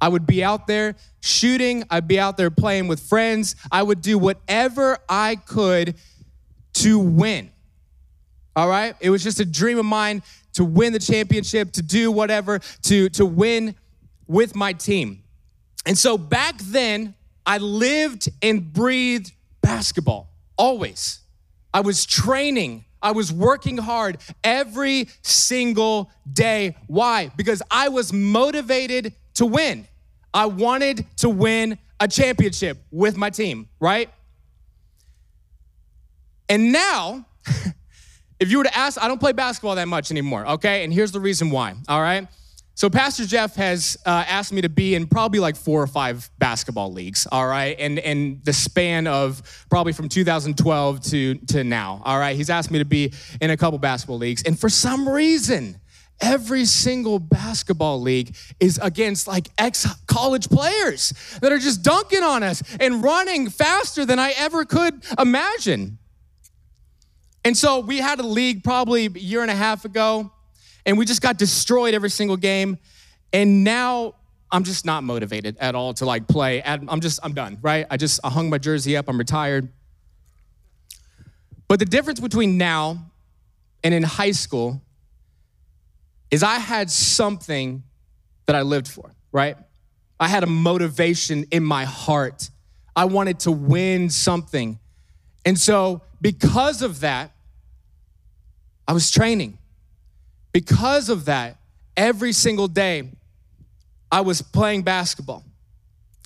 I 0.00 0.08
would 0.08 0.26
be 0.26 0.42
out 0.42 0.66
there 0.66 0.96
shooting, 1.20 1.84
I'd 1.90 2.08
be 2.08 2.18
out 2.18 2.36
there 2.36 2.50
playing 2.50 2.88
with 2.88 3.00
friends. 3.00 3.54
I 3.70 3.82
would 3.82 4.00
do 4.00 4.18
whatever 4.18 4.98
I 5.08 5.36
could 5.36 5.94
to 6.74 6.98
win. 6.98 7.50
All 8.56 8.68
right? 8.68 8.94
It 9.00 9.10
was 9.10 9.22
just 9.22 9.40
a 9.40 9.44
dream 9.44 9.78
of 9.78 9.84
mine 9.84 10.22
to 10.54 10.64
win 10.64 10.92
the 10.92 10.98
championship, 10.98 11.72
to 11.72 11.82
do 11.82 12.10
whatever, 12.10 12.58
to, 12.82 13.08
to 13.10 13.24
win 13.24 13.74
with 14.26 14.54
my 14.54 14.72
team. 14.72 15.22
And 15.86 15.96
so 15.96 16.18
back 16.18 16.56
then, 16.58 17.14
I 17.46 17.58
lived 17.58 18.28
and 18.42 18.72
breathed 18.72 19.32
basketball, 19.60 20.30
always. 20.56 21.20
I 21.72 21.80
was 21.80 22.04
training, 22.04 22.84
I 23.00 23.12
was 23.12 23.32
working 23.32 23.78
hard 23.78 24.18
every 24.44 25.08
single 25.22 26.10
day. 26.30 26.76
Why? 26.86 27.30
Because 27.36 27.62
I 27.70 27.88
was 27.88 28.12
motivated 28.12 29.14
to 29.34 29.46
win. 29.46 29.86
I 30.34 30.46
wanted 30.46 31.06
to 31.18 31.28
win 31.28 31.78
a 31.98 32.06
championship 32.06 32.78
with 32.90 33.16
my 33.16 33.30
team, 33.30 33.68
right? 33.80 34.10
And 36.48 36.72
now, 36.72 37.26
if 38.40 38.50
you 38.50 38.58
were 38.58 38.64
to 38.64 38.76
ask, 38.76 39.00
I 39.00 39.06
don't 39.06 39.20
play 39.20 39.32
basketball 39.32 39.74
that 39.76 39.86
much 39.86 40.10
anymore, 40.10 40.46
okay? 40.46 40.82
And 40.82 40.92
here's 40.92 41.12
the 41.12 41.20
reason 41.20 41.50
why, 41.50 41.74
all 41.88 42.00
right? 42.00 42.26
So, 42.74 42.88
Pastor 42.88 43.26
Jeff 43.26 43.56
has 43.56 43.98
uh, 44.06 44.24
asked 44.26 44.54
me 44.54 44.62
to 44.62 44.70
be 44.70 44.94
in 44.94 45.06
probably 45.06 45.38
like 45.38 45.54
four 45.54 45.82
or 45.82 45.86
five 45.86 46.30
basketball 46.38 46.90
leagues, 46.90 47.26
all 47.30 47.46
right, 47.46 47.76
and 47.78 47.98
and 47.98 48.42
the 48.42 48.54
span 48.54 49.06
of 49.06 49.42
probably 49.68 49.92
from 49.92 50.08
2012 50.08 51.00
to 51.02 51.34
to 51.34 51.62
now, 51.62 52.00
all 52.06 52.18
right. 52.18 52.34
He's 52.34 52.48
asked 52.48 52.70
me 52.70 52.78
to 52.78 52.86
be 52.86 53.12
in 53.42 53.50
a 53.50 53.56
couple 53.58 53.78
basketball 53.78 54.16
leagues, 54.16 54.44
and 54.44 54.58
for 54.58 54.70
some 54.70 55.06
reason, 55.06 55.78
every 56.22 56.64
single 56.64 57.18
basketball 57.18 58.00
league 58.00 58.34
is 58.60 58.78
against 58.82 59.26
like 59.26 59.48
ex 59.58 59.86
college 60.06 60.48
players 60.48 61.12
that 61.42 61.52
are 61.52 61.58
just 61.58 61.82
dunking 61.82 62.22
on 62.22 62.42
us 62.42 62.62
and 62.80 63.02
running 63.02 63.50
faster 63.50 64.06
than 64.06 64.18
I 64.18 64.32
ever 64.38 64.64
could 64.64 65.02
imagine. 65.18 65.98
And 67.44 67.56
so 67.56 67.80
we 67.80 67.98
had 67.98 68.20
a 68.20 68.26
league 68.26 68.62
probably 68.62 69.06
a 69.06 69.10
year 69.10 69.42
and 69.42 69.50
a 69.50 69.54
half 69.54 69.84
ago 69.84 70.30
and 70.84 70.98
we 70.98 71.04
just 71.04 71.22
got 71.22 71.38
destroyed 71.38 71.94
every 71.94 72.10
single 72.10 72.36
game. 72.36 72.78
And 73.32 73.64
now 73.64 74.14
I'm 74.50 74.64
just 74.64 74.84
not 74.84 75.04
motivated 75.04 75.56
at 75.58 75.74
all 75.74 75.94
to 75.94 76.04
like 76.04 76.26
play. 76.26 76.62
I'm 76.64 77.00
just, 77.00 77.20
I'm 77.22 77.32
done, 77.32 77.58
right? 77.62 77.86
I 77.88 77.96
just, 77.96 78.20
I 78.24 78.30
hung 78.30 78.50
my 78.50 78.58
jersey 78.58 78.96
up, 78.96 79.08
I'm 79.08 79.18
retired. 79.18 79.68
But 81.68 81.78
the 81.78 81.84
difference 81.84 82.18
between 82.18 82.58
now 82.58 82.98
and 83.84 83.94
in 83.94 84.02
high 84.02 84.32
school 84.32 84.82
is 86.32 86.42
I 86.42 86.56
had 86.56 86.90
something 86.90 87.84
that 88.46 88.56
I 88.56 88.62
lived 88.62 88.88
for, 88.88 89.14
right? 89.30 89.56
I 90.18 90.26
had 90.26 90.42
a 90.42 90.48
motivation 90.48 91.44
in 91.52 91.62
my 91.62 91.84
heart. 91.84 92.50
I 92.96 93.04
wanted 93.04 93.38
to 93.40 93.52
win 93.52 94.10
something. 94.10 94.79
And 95.44 95.58
so, 95.58 96.02
because 96.20 96.82
of 96.82 97.00
that, 97.00 97.32
I 98.86 98.92
was 98.92 99.10
training. 99.10 99.58
Because 100.52 101.08
of 101.08 101.26
that, 101.26 101.58
every 101.96 102.32
single 102.32 102.68
day, 102.68 103.08
I 104.10 104.20
was 104.20 104.42
playing 104.42 104.82
basketball. 104.82 105.44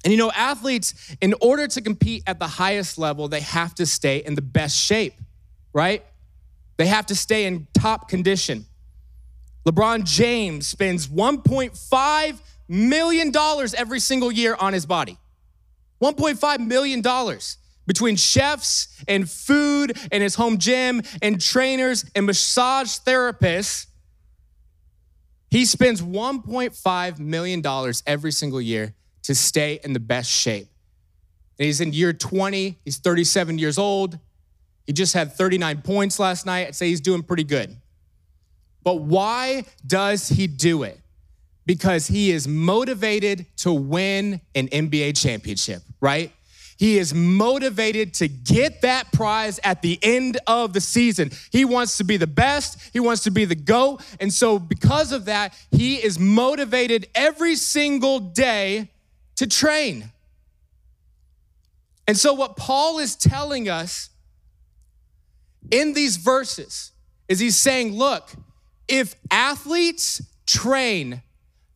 And 0.03 0.13
you 0.13 0.19
know, 0.19 0.31
athletes, 0.33 1.17
in 1.21 1.35
order 1.41 1.67
to 1.69 1.81
compete 1.81 2.23
at 2.27 2.39
the 2.39 2.47
highest 2.47 2.99
level, 2.99 3.29
they 3.29 3.41
have 3.41 3.75
to 3.77 3.87
stay 3.87 4.19
in 4.19 4.35
the 4.35 4.43
best 4.43 4.77
shape, 4.77 5.15
right? 5.73 6.05
They 6.77 6.87
have 6.87 7.07
to 7.07 7.15
stay 7.15 7.47
in 7.47 7.67
top 7.73 8.09
condition. 8.09 8.67
LeBron 9.67 10.05
James 10.05 10.67
spends 10.67 11.07
$1.5 11.07 12.41
million 12.69 13.33
every 13.77 14.01
single 14.01 14.31
year 14.31 14.55
on 14.59 14.73
his 14.73 14.85
body. 14.85 15.19
$1.5 16.03 16.67
million 16.67 17.03
between 17.87 18.17
chefs 18.17 18.89
and 19.07 19.31
food 19.31 19.99
and 20.11 20.23
his 20.23 20.35
home 20.35 20.59
gym 20.59 21.03
and 21.21 21.41
trainers 21.41 22.05
and 22.15 22.27
massage 22.27 22.99
therapists 22.99 23.87
he 25.55 25.65
spends 25.67 26.03
$1.5 26.03 27.19
million 27.21 27.63
every 28.09 28.33
single 28.33 28.61
year 28.61 28.93
to 29.23 29.37
stay 29.37 29.79
in 29.85 29.93
the 29.93 30.01
best 30.01 30.29
shape. 30.29 30.67
And 31.61 31.67
he's 31.67 31.81
in 31.81 31.93
year 31.93 32.13
20, 32.13 32.77
he's 32.85 32.99
37 32.99 33.61
years 33.61 33.79
old. 33.79 34.19
He 34.85 34.93
just 34.93 35.15
had 35.15 35.33
39 35.33 35.83
points 35.83 36.19
last 36.19 36.45
night. 36.45 36.67
I'd 36.67 36.75
say 36.75 36.89
he's 36.89 37.01
doing 37.01 37.23
pretty 37.23 37.45
good. 37.45 37.77
But 38.83 39.03
why 39.03 39.67
does 39.87 40.29
he 40.29 40.49
do 40.49 40.83
it? 40.83 40.99
Because 41.67 42.09
he 42.09 42.33
is 42.33 42.49
motivated 42.49 43.47
to 43.59 43.73
win 43.73 44.41
an 44.57 44.67
NBA 44.67 45.17
championship, 45.17 45.83
right? 46.01 46.33
He 46.77 46.99
is 46.99 47.15
motivated 47.15 48.15
to 48.15 48.29
get 48.29 48.83
that 48.83 49.13
prize 49.13 49.61
at 49.63 49.83
the 49.83 49.99
end 50.03 50.39
of 50.47 50.73
the 50.73 50.81
season. 50.81 51.31
He 51.51 51.65
wants 51.65 51.97
to 51.99 52.05
be 52.05 52.17
the 52.17 52.27
best, 52.27 52.79
he 52.93 53.01
wants 53.01 53.23
to 53.25 53.31
be 53.31 53.45
the 53.45 53.55
GOAT. 53.55 54.03
And 54.21 54.33
so, 54.33 54.59
because 54.59 55.13
of 55.13 55.27
that, 55.27 55.57
he 55.71 55.97
is 55.97 56.19
motivated 56.19 57.09
every 57.15 57.57
single 57.57 58.19
day 58.19 58.91
to 59.37 59.47
train. 59.47 60.11
And 62.07 62.19
so, 62.19 62.33
what 62.35 62.57
Paul 62.57 62.99
is 62.99 63.17
telling 63.17 63.69
us 63.69 64.11
in 65.71 65.95
these 65.95 66.17
verses 66.17 66.93
is 67.29 67.39
he's 67.39 67.57
saying, 67.57 67.93
look, 67.93 68.31
if 68.89 69.15
athletes 69.31 70.23
train 70.47 71.23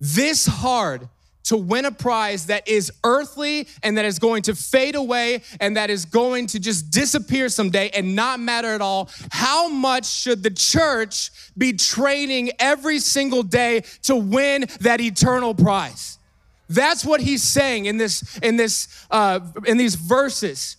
this 0.00 0.46
hard, 0.46 1.08
to 1.48 1.56
win 1.56 1.86
a 1.86 1.90
prize 1.90 2.46
that 2.46 2.68
is 2.68 2.92
earthly 3.04 3.66
and 3.82 3.96
that 3.96 4.04
is 4.04 4.18
going 4.18 4.42
to 4.42 4.54
fade 4.54 4.94
away 4.94 5.42
and 5.60 5.78
that 5.78 5.88
is 5.88 6.04
going 6.04 6.46
to 6.46 6.60
just 6.60 6.90
disappear 6.90 7.48
someday 7.48 7.88
and 7.94 8.14
not 8.14 8.38
matter 8.38 8.68
at 8.68 8.82
all, 8.82 9.08
how 9.30 9.66
much 9.66 10.04
should 10.04 10.42
the 10.42 10.50
church 10.50 11.30
be 11.56 11.72
training 11.72 12.50
every 12.58 12.98
single 12.98 13.42
day 13.42 13.82
to 14.02 14.14
win 14.14 14.66
that 14.80 15.00
eternal 15.00 15.54
prize? 15.54 16.18
That's 16.68 17.02
what 17.02 17.22
he's 17.22 17.42
saying 17.42 17.86
in 17.86 17.96
this 17.96 18.38
in 18.40 18.56
this 18.56 19.06
uh, 19.10 19.40
in 19.64 19.78
these 19.78 19.94
verses. 19.94 20.76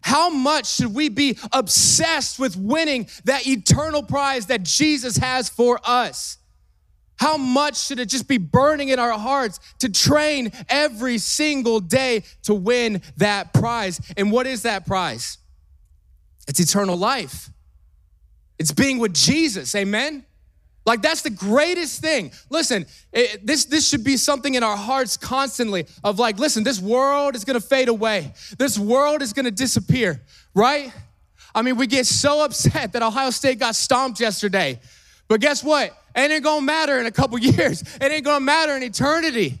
How 0.00 0.30
much 0.30 0.66
should 0.66 0.94
we 0.94 1.08
be 1.08 1.38
obsessed 1.52 2.40
with 2.40 2.56
winning 2.56 3.08
that 3.24 3.46
eternal 3.46 4.02
prize 4.02 4.46
that 4.46 4.64
Jesus 4.64 5.16
has 5.18 5.48
for 5.48 5.78
us? 5.84 6.38
How 7.18 7.36
much 7.36 7.76
should 7.76 7.98
it 7.98 8.08
just 8.08 8.28
be 8.28 8.38
burning 8.38 8.88
in 8.88 8.98
our 8.98 9.18
hearts 9.18 9.58
to 9.80 9.88
train 9.88 10.52
every 10.68 11.18
single 11.18 11.80
day 11.80 12.22
to 12.44 12.54
win 12.54 13.02
that 13.16 13.52
prize? 13.52 14.00
And 14.16 14.30
what 14.30 14.46
is 14.46 14.62
that 14.62 14.86
prize? 14.86 15.38
It's 16.46 16.60
eternal 16.60 16.96
life. 16.96 17.50
It's 18.58 18.72
being 18.72 18.98
with 18.98 19.14
Jesus. 19.14 19.74
Amen. 19.74 20.24
Like 20.86 21.02
that's 21.02 21.20
the 21.20 21.30
greatest 21.30 22.00
thing. 22.00 22.32
Listen, 22.48 22.86
it, 23.12 23.46
this 23.46 23.66
this 23.66 23.86
should 23.86 24.04
be 24.04 24.16
something 24.16 24.54
in 24.54 24.62
our 24.62 24.76
hearts 24.76 25.18
constantly 25.18 25.86
of 26.02 26.18
like, 26.18 26.38
listen, 26.38 26.64
this 26.64 26.80
world 26.80 27.36
is 27.36 27.44
going 27.44 27.60
to 27.60 27.66
fade 27.66 27.88
away. 27.88 28.32
This 28.58 28.78
world 28.78 29.20
is 29.20 29.34
going 29.34 29.44
to 29.44 29.50
disappear, 29.50 30.22
right? 30.54 30.90
I 31.54 31.60
mean, 31.62 31.76
we 31.76 31.86
get 31.86 32.06
so 32.06 32.42
upset 32.42 32.94
that 32.94 33.02
Ohio 33.02 33.30
State 33.30 33.58
got 33.58 33.74
stomped 33.74 34.18
yesterday. 34.18 34.80
But 35.28 35.40
guess 35.40 35.62
what? 35.62 35.94
It 36.24 36.32
ain't 36.32 36.44
gonna 36.44 36.66
matter 36.66 36.98
in 36.98 37.06
a 37.06 37.10
couple 37.10 37.38
years. 37.40 37.82
It 37.82 38.02
ain't 38.02 38.24
gonna 38.24 38.44
matter 38.44 38.76
in 38.76 38.82
eternity. 38.82 39.60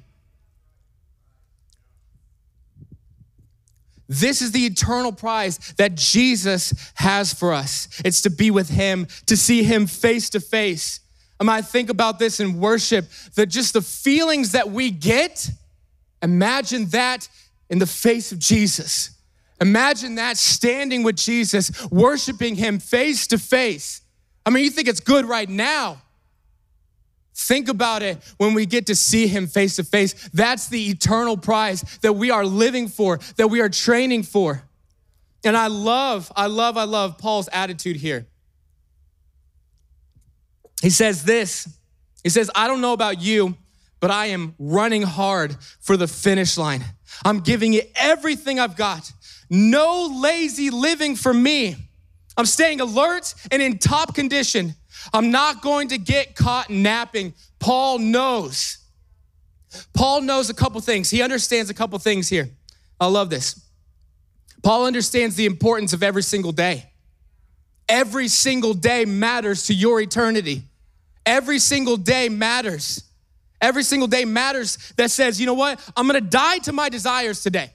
This 4.08 4.40
is 4.40 4.52
the 4.52 4.64
eternal 4.64 5.12
prize 5.12 5.58
that 5.76 5.94
Jesus 5.94 6.92
has 6.94 7.34
for 7.34 7.52
us. 7.52 7.88
It's 8.04 8.22
to 8.22 8.30
be 8.30 8.50
with 8.50 8.70
Him, 8.70 9.06
to 9.26 9.36
see 9.36 9.62
Him 9.62 9.86
face 9.86 10.30
to 10.30 10.40
face. 10.40 11.00
I 11.38 11.44
might 11.44 11.66
think 11.66 11.90
about 11.90 12.18
this 12.18 12.40
in 12.40 12.58
worship, 12.58 13.06
that 13.34 13.46
just 13.46 13.74
the 13.74 13.82
feelings 13.82 14.52
that 14.52 14.70
we 14.70 14.90
get, 14.90 15.48
imagine 16.22 16.86
that 16.86 17.28
in 17.68 17.78
the 17.78 17.86
face 17.86 18.32
of 18.32 18.38
Jesus. 18.38 19.10
Imagine 19.60 20.14
that 20.16 20.38
standing 20.38 21.02
with 21.02 21.16
Jesus, 21.16 21.70
worshiping 21.90 22.56
Him 22.56 22.78
face 22.78 23.26
to 23.28 23.38
face. 23.38 24.00
I 24.46 24.50
mean, 24.50 24.64
you 24.64 24.70
think 24.70 24.88
it's 24.88 25.00
good 25.00 25.26
right 25.26 25.48
now. 25.48 26.00
Think 27.38 27.68
about 27.68 28.02
it 28.02 28.18
when 28.38 28.52
we 28.52 28.66
get 28.66 28.86
to 28.86 28.96
see 28.96 29.28
him 29.28 29.46
face 29.46 29.76
to 29.76 29.84
face. 29.84 30.28
That's 30.34 30.66
the 30.66 30.90
eternal 30.90 31.36
prize 31.36 31.82
that 32.02 32.14
we 32.14 32.32
are 32.32 32.44
living 32.44 32.88
for, 32.88 33.20
that 33.36 33.46
we 33.46 33.60
are 33.60 33.68
training 33.68 34.24
for. 34.24 34.64
And 35.44 35.56
I 35.56 35.68
love, 35.68 36.32
I 36.34 36.46
love, 36.46 36.76
I 36.76 36.82
love 36.82 37.16
Paul's 37.16 37.48
attitude 37.52 37.94
here. 37.94 38.26
He 40.82 40.90
says 40.90 41.22
this 41.22 41.68
He 42.24 42.28
says, 42.28 42.50
I 42.56 42.66
don't 42.66 42.80
know 42.80 42.92
about 42.92 43.22
you, 43.22 43.56
but 44.00 44.10
I 44.10 44.26
am 44.26 44.56
running 44.58 45.02
hard 45.02 45.56
for 45.78 45.96
the 45.96 46.08
finish 46.08 46.58
line. 46.58 46.84
I'm 47.24 47.38
giving 47.38 47.74
it 47.74 47.92
everything 47.94 48.58
I've 48.58 48.76
got. 48.76 49.12
No 49.48 50.18
lazy 50.20 50.70
living 50.70 51.14
for 51.14 51.32
me. 51.32 51.76
I'm 52.36 52.46
staying 52.46 52.80
alert 52.80 53.32
and 53.52 53.62
in 53.62 53.78
top 53.78 54.16
condition. 54.16 54.74
I'm 55.12 55.30
not 55.30 55.62
going 55.62 55.88
to 55.88 55.98
get 55.98 56.34
caught 56.34 56.70
napping. 56.70 57.34
Paul 57.58 57.98
knows. 57.98 58.78
Paul 59.92 60.22
knows 60.22 60.50
a 60.50 60.54
couple 60.54 60.80
things. 60.80 61.10
He 61.10 61.22
understands 61.22 61.70
a 61.70 61.74
couple 61.74 61.98
things 61.98 62.28
here. 62.28 62.48
I 63.00 63.06
love 63.06 63.30
this. 63.30 63.60
Paul 64.62 64.86
understands 64.86 65.36
the 65.36 65.46
importance 65.46 65.92
of 65.92 66.02
every 66.02 66.22
single 66.22 66.52
day. 66.52 66.90
Every 67.88 68.28
single 68.28 68.74
day 68.74 69.04
matters 69.04 69.66
to 69.66 69.74
your 69.74 70.00
eternity. 70.00 70.62
Every 71.24 71.58
single 71.58 71.96
day 71.96 72.28
matters. 72.28 73.04
Every 73.60 73.82
single 73.82 74.08
day 74.08 74.24
matters 74.24 74.78
that 74.96 75.10
says, 75.10 75.40
you 75.40 75.46
know 75.46 75.54
what? 75.54 75.80
I'm 75.96 76.06
gonna 76.06 76.20
die 76.20 76.58
to 76.58 76.72
my 76.72 76.88
desires 76.88 77.42
today, 77.42 77.72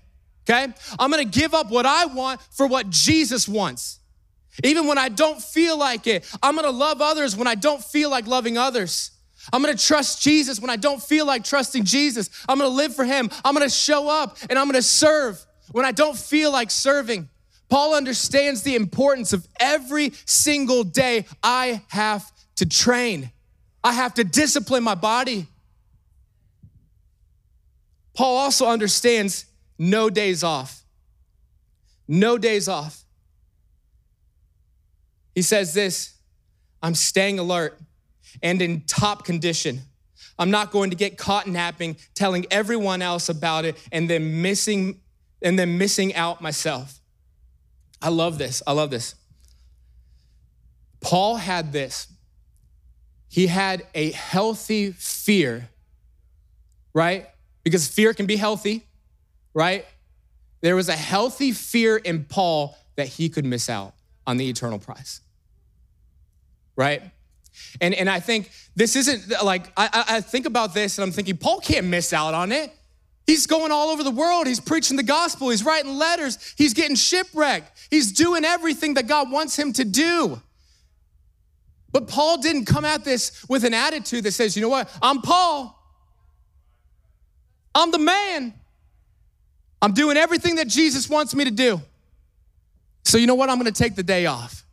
okay? 0.50 0.74
I'm 0.98 1.12
gonna 1.12 1.26
give 1.26 1.54
up 1.54 1.70
what 1.70 1.86
I 1.86 2.06
want 2.06 2.42
for 2.52 2.68
what 2.68 2.90
Jesus 2.90 3.48
wants. 3.48 4.00
Even 4.64 4.88
when 4.88 4.98
I 4.98 5.10
don't 5.10 5.42
feel 5.42 5.78
like 5.78 6.06
it, 6.08 6.30
I'm 6.44 6.56
gonna 6.56 6.70
love 6.70 7.02
others 7.02 7.36
when 7.36 7.48
I 7.48 7.56
don't 7.56 7.84
feel 7.84 8.10
like 8.10 8.28
loving 8.28 8.58
others. 8.58 9.12
I'm 9.52 9.62
gonna 9.62 9.76
trust 9.76 10.22
Jesus 10.22 10.60
when 10.60 10.70
I 10.70 10.76
don't 10.76 11.02
feel 11.02 11.26
like 11.26 11.44
trusting 11.44 11.84
Jesus. 11.86 12.30
I'm 12.48 12.60
gonna 12.60 12.70
live 12.70 12.96
for 12.96 13.04
Him. 13.04 13.30
I'm 13.44 13.54
gonna 13.54 13.70
show 13.70 14.10
up 14.10 14.38
and 14.50 14.60
I'm 14.60 14.68
gonna 14.68 14.82
serve 14.82 15.44
when 15.72 15.86
I 15.86 15.92
don't 15.92 16.18
feel 16.18 16.52
like 16.52 16.70
serving. 16.70 17.30
Paul 17.70 17.96
understands 17.96 18.62
the 18.62 18.76
importance 18.76 19.34
of 19.34 19.48
every 19.60 20.12
single 20.26 20.84
day 20.84 21.26
I 21.42 21.82
have 21.88 22.32
to 22.58 22.68
train. 22.68 23.32
I 23.84 23.94
have 23.94 24.14
to 24.16 24.24
discipline 24.24 24.84
my 24.84 24.96
body. 24.96 25.48
Paul 28.14 28.38
also 28.38 28.68
understands 28.68 29.46
no 29.80 30.10
days 30.10 30.44
off. 30.44 30.84
No 32.08 32.38
days 32.38 32.70
off. 32.70 33.04
He 35.36 35.42
says 35.42 35.74
this 35.74 36.16
I'm 36.82 36.96
staying 36.96 37.40
alert 37.40 37.80
and 38.42 38.62
in 38.62 38.82
top 38.82 39.26
condition. 39.26 39.82
I'm 40.40 40.50
not 40.50 40.72
going 40.72 40.90
to 40.90 40.96
get 40.96 41.18
caught 41.18 41.48
napping, 41.48 41.98
telling 42.16 42.46
everyone 42.50 43.02
else 43.02 43.30
about 43.30 43.66
it, 43.66 43.78
and 43.92 44.10
then 44.10 44.42
missing 44.42 45.00
and 45.42 45.60
then 45.60 45.78
missing 45.78 46.16
out 46.16 46.42
myself. 46.42 47.00
I 48.02 48.10
love 48.10 48.38
this. 48.38 48.64
I 48.66 48.72
love 48.72 48.90
this. 48.90 49.16
Paul 51.02 51.36
had 51.36 51.72
this. 51.72 52.08
He 53.28 53.48
had 53.48 53.86
a 53.94 54.12
healthy 54.12 54.92
fear, 54.92 55.70
right? 56.94 57.28
Because 57.64 57.88
fear 57.88 58.14
can 58.14 58.26
be 58.26 58.36
healthy, 58.36 58.86
right? 59.54 59.86
There 60.62 60.76
was 60.76 60.88
a 60.88 60.96
healthy 60.96 61.52
fear 61.52 61.98
in 61.98 62.26
Paul 62.26 62.78
that 62.96 63.08
he 63.08 63.28
could 63.30 63.46
miss 63.46 63.70
out 63.70 63.94
on 64.26 64.38
the 64.38 64.50
eternal 64.50 64.80
prize, 64.80 65.20
right? 66.76 67.02
And, 67.82 67.94
and 67.94 68.10
I 68.10 68.20
think 68.20 68.50
this 68.76 68.96
isn't 68.96 69.44
like, 69.44 69.72
I, 69.78 70.06
I 70.08 70.22
think 70.22 70.46
about 70.46 70.74
this 70.74 70.98
and 70.98 71.04
I'm 71.04 71.12
thinking, 71.12 71.38
Paul 71.38 71.60
can't 71.60 71.88
miss 71.88 72.14
out 72.14 72.34
on 72.34 72.52
it. 72.52 72.72
He's 73.26 73.48
going 73.48 73.72
all 73.72 73.90
over 73.90 74.04
the 74.04 74.12
world. 74.12 74.48
He's 74.48 74.60
preaching 74.60 74.98
the 74.98 75.04
gospel. 75.04 75.50
He's 75.50 75.64
writing 75.64 75.98
letters. 75.98 76.54
He's 76.58 76.74
getting 76.74 76.96
shipwrecked. 76.96 77.88
He's 77.90 78.12
doing 78.12 78.44
everything 78.44 78.96
that 78.96 79.08
God 79.08 79.32
wants 79.32 79.58
him 79.58 79.72
to 79.74 79.86
do. 79.86 80.42
But 81.92 82.08
Paul 82.08 82.42
didn't 82.42 82.66
come 82.66 82.86
at 82.86 83.06
this 83.06 83.46
with 83.48 83.64
an 83.64 83.74
attitude 83.74 84.26
that 84.26 84.32
says, 84.32 84.56
you 84.56 84.62
know 84.62 84.70
what? 84.70 84.90
I'm 85.02 85.22
Paul. 85.22 85.80
I'm 87.76 87.92
the 87.92 88.00
man. 88.00 88.54
I'm 89.82 89.94
doing 89.94 90.18
everything 90.18 90.56
that 90.56 90.68
Jesus 90.68 91.10
wants 91.10 91.36
me 91.36 91.46
to 91.46 91.52
do. 91.52 91.82
So, 93.06 93.18
you 93.18 93.28
know 93.28 93.36
what? 93.36 93.50
I'm 93.50 93.60
going 93.60 93.72
to 93.72 93.84
take 93.84 93.96
the 93.96 94.04
day 94.04 94.26
off. 94.26 94.66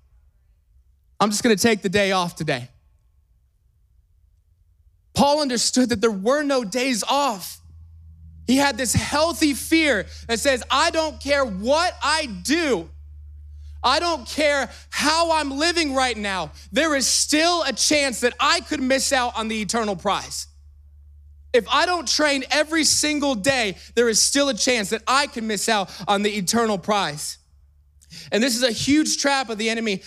I'm 1.21 1.31
just 1.31 1.43
going 1.43 1.55
to 1.55 1.62
take 1.62 1.83
the 1.83 1.91
day 1.91 2.12
off 2.12 2.35
today. 2.35 2.69
Paul 5.12 5.43
understood 5.43 5.91
that 5.91 6.00
there 6.00 6.11
were 6.11 6.43
no 6.43 6.65
days 6.65 7.05
off. 7.07 7.59
He 8.47 8.57
had 8.57 8.79
this 8.79 8.95
healthy 8.95 9.55
fear 9.55 10.07
that 10.27 10.41
says, 10.41 10.65
I 10.71 10.91
don't 10.91 11.21
care 11.21 11.45
what 11.45 11.95
I 12.03 12.27
do. 12.43 12.89
I 13.83 14.00
don't 14.00 14.27
care 14.27 14.71
how 14.89 15.33
I'm 15.33 15.50
living 15.50 15.95
right 15.95 16.17
now. 16.17 16.53
There 16.73 16.97
is 16.97 17.07
still 17.07 17.62
a 17.65 17.73
chance 17.73 18.21
that 18.21 18.35
I 18.41 18.61
could 18.61 18.83
miss 18.83 19.12
out 19.12 19.39
on 19.39 19.49
the 19.49 19.61
eternal 19.61 19.97
prize. 19.97 20.47
If 21.53 21.67
I 21.69 21.87
don't 21.87 22.09
train 22.09 22.45
every 22.50 22.85
single 22.85 23.35
day, 23.35 23.77
there 23.95 24.09
is 24.09 24.23
still 24.23 24.49
a 24.49 24.55
chance 24.55 24.91
that 24.91 25.03
I 25.07 25.27
could 25.27 25.45
miss 25.45 25.69
out 25.69 25.91
on 26.07 26.23
the 26.23 26.31
eternal 26.31 26.79
prize. 26.79 27.39
And 28.33 28.43
this 28.43 28.57
is 28.57 28.62
a 28.62 28.73
huge 28.73 29.19
trap 29.19 29.50
of 29.50 29.59
the 29.59 29.69
enemy 29.69 30.03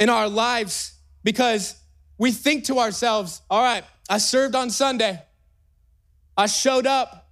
in 0.00 0.08
our 0.08 0.28
lives 0.28 0.94
because 1.22 1.76
we 2.18 2.32
think 2.32 2.64
to 2.64 2.78
ourselves, 2.78 3.42
all 3.48 3.62
right, 3.62 3.84
I 4.08 4.18
served 4.18 4.56
on 4.56 4.70
Sunday, 4.70 5.22
I 6.36 6.46
showed 6.46 6.86
up. 6.86 7.28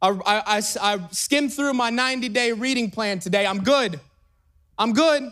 I, 0.00 0.10
I, 0.10 0.42
I, 0.58 0.62
I 0.80 1.00
skimmed 1.10 1.52
through 1.52 1.74
my 1.74 1.90
90 1.90 2.28
day 2.28 2.52
reading 2.52 2.90
plan 2.90 3.18
today. 3.18 3.46
I'm 3.46 3.64
good. 3.64 3.98
I'm 4.78 4.92
good. 4.92 5.30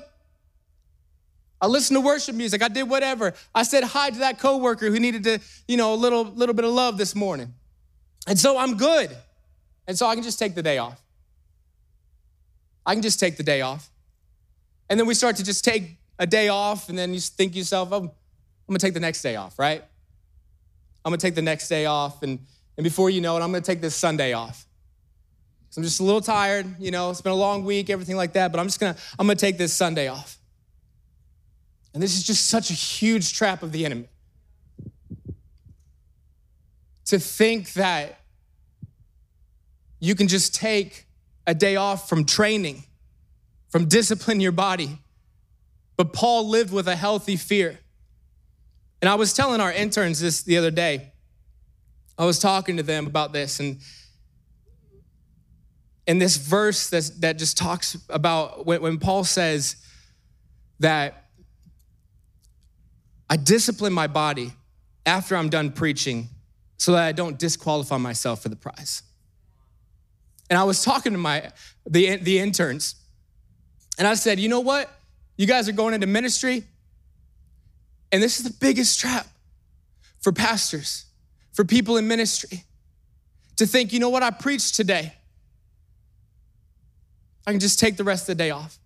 I 1.60 1.66
listened 1.68 1.96
to 1.96 2.00
worship 2.00 2.34
music. 2.34 2.62
I 2.62 2.68
did 2.68 2.88
whatever. 2.88 3.34
I 3.54 3.62
said 3.62 3.84
hi 3.84 4.10
to 4.10 4.18
that 4.20 4.40
coworker 4.40 4.90
who 4.90 4.98
needed 4.98 5.22
to, 5.24 5.38
you 5.68 5.76
know, 5.76 5.94
a 5.94 5.96
little, 5.96 6.24
little 6.24 6.54
bit 6.54 6.64
of 6.64 6.72
love 6.72 6.98
this 6.98 7.14
morning. 7.14 7.54
And 8.26 8.36
so 8.38 8.58
I'm 8.58 8.76
good. 8.76 9.16
And 9.86 9.96
so 9.96 10.06
I 10.06 10.14
can 10.14 10.24
just 10.24 10.38
take 10.38 10.56
the 10.56 10.62
day 10.62 10.78
off. 10.78 11.00
I 12.84 12.94
can 12.94 13.02
just 13.02 13.20
take 13.20 13.36
the 13.36 13.44
day 13.44 13.60
off. 13.60 13.91
And 14.92 15.00
then 15.00 15.06
we 15.06 15.14
start 15.14 15.36
to 15.36 15.42
just 15.42 15.64
take 15.64 15.96
a 16.18 16.26
day 16.26 16.48
off, 16.48 16.90
and 16.90 16.98
then 16.98 17.14
you 17.14 17.20
think 17.20 17.56
yourself, 17.56 17.88
oh, 17.92 17.96
I'm 17.96 18.10
gonna 18.68 18.78
take 18.78 18.92
the 18.92 19.00
next 19.00 19.22
day 19.22 19.36
off, 19.36 19.58
right? 19.58 19.82
I'm 21.02 21.10
gonna 21.10 21.16
take 21.16 21.34
the 21.34 21.40
next 21.40 21.68
day 21.68 21.86
off, 21.86 22.22
and, 22.22 22.40
and 22.76 22.84
before 22.84 23.08
you 23.08 23.22
know 23.22 23.34
it, 23.38 23.40
I'm 23.40 23.50
gonna 23.50 23.62
take 23.62 23.80
this 23.80 23.94
Sunday 23.94 24.34
off. 24.34 24.66
So 25.70 25.78
I'm 25.78 25.82
just 25.82 26.00
a 26.00 26.02
little 26.02 26.20
tired, 26.20 26.78
you 26.78 26.90
know, 26.90 27.08
it's 27.08 27.22
been 27.22 27.32
a 27.32 27.34
long 27.34 27.64
week, 27.64 27.88
everything 27.88 28.16
like 28.16 28.34
that, 28.34 28.52
but 28.52 28.60
I'm 28.60 28.66
just 28.66 28.80
gonna, 28.80 28.94
I'm 29.18 29.26
gonna 29.26 29.36
take 29.36 29.56
this 29.56 29.72
Sunday 29.72 30.08
off. 30.08 30.36
And 31.94 32.02
this 32.02 32.14
is 32.14 32.22
just 32.22 32.48
such 32.48 32.68
a 32.68 32.74
huge 32.74 33.32
trap 33.32 33.62
of 33.62 33.72
the 33.72 33.86
enemy. 33.86 34.10
To 37.06 37.18
think 37.18 37.72
that 37.72 38.20
you 40.00 40.14
can 40.14 40.28
just 40.28 40.54
take 40.54 41.06
a 41.46 41.54
day 41.54 41.76
off 41.76 42.10
from 42.10 42.26
training, 42.26 42.84
from 43.72 43.86
discipline 43.86 44.38
your 44.38 44.52
body. 44.52 44.98
But 45.96 46.12
Paul 46.12 46.48
lived 46.48 46.72
with 46.72 46.86
a 46.86 46.94
healthy 46.94 47.36
fear. 47.36 47.78
And 49.00 49.08
I 49.08 49.16
was 49.16 49.32
telling 49.32 49.60
our 49.60 49.72
interns 49.72 50.20
this 50.20 50.42
the 50.42 50.58
other 50.58 50.70
day. 50.70 51.10
I 52.18 52.26
was 52.26 52.38
talking 52.38 52.76
to 52.76 52.82
them 52.82 53.06
about 53.06 53.32
this, 53.32 53.58
and 53.58 53.80
in 56.06 56.18
this 56.18 56.36
verse 56.36 56.90
that's, 56.90 57.10
that 57.20 57.38
just 57.38 57.56
talks 57.56 57.96
about 58.08 58.66
when, 58.66 58.82
when 58.82 58.98
Paul 58.98 59.24
says 59.24 59.76
that 60.80 61.30
I 63.30 63.36
discipline 63.36 63.92
my 63.92 64.08
body 64.08 64.52
after 65.06 65.36
I'm 65.36 65.48
done 65.48 65.72
preaching 65.72 66.28
so 66.76 66.92
that 66.92 67.04
I 67.04 67.12
don't 67.12 67.38
disqualify 67.38 67.96
myself 67.96 68.42
for 68.42 68.50
the 68.50 68.56
prize. 68.56 69.02
And 70.50 70.58
I 70.58 70.64
was 70.64 70.84
talking 70.84 71.12
to 71.12 71.18
my 71.18 71.50
the, 71.88 72.16
the 72.16 72.38
interns, 72.38 72.96
and 73.98 74.06
I 74.08 74.14
said, 74.14 74.40
you 74.40 74.48
know 74.48 74.60
what? 74.60 74.90
You 75.36 75.46
guys 75.46 75.68
are 75.68 75.72
going 75.72 75.94
into 75.94 76.06
ministry, 76.06 76.64
and 78.10 78.22
this 78.22 78.38
is 78.38 78.44
the 78.44 78.54
biggest 78.60 79.00
trap 79.00 79.26
for 80.20 80.32
pastors, 80.32 81.06
for 81.52 81.64
people 81.64 81.96
in 81.96 82.06
ministry, 82.06 82.64
to 83.56 83.66
think, 83.66 83.92
you 83.92 83.98
know 83.98 84.08
what, 84.08 84.22
I 84.22 84.30
preached 84.30 84.74
today. 84.74 85.12
I 87.46 87.50
can 87.50 87.60
just 87.60 87.78
take 87.78 87.96
the 87.96 88.04
rest 88.04 88.24
of 88.24 88.36
the 88.36 88.44
day 88.44 88.50
off. 88.50 88.78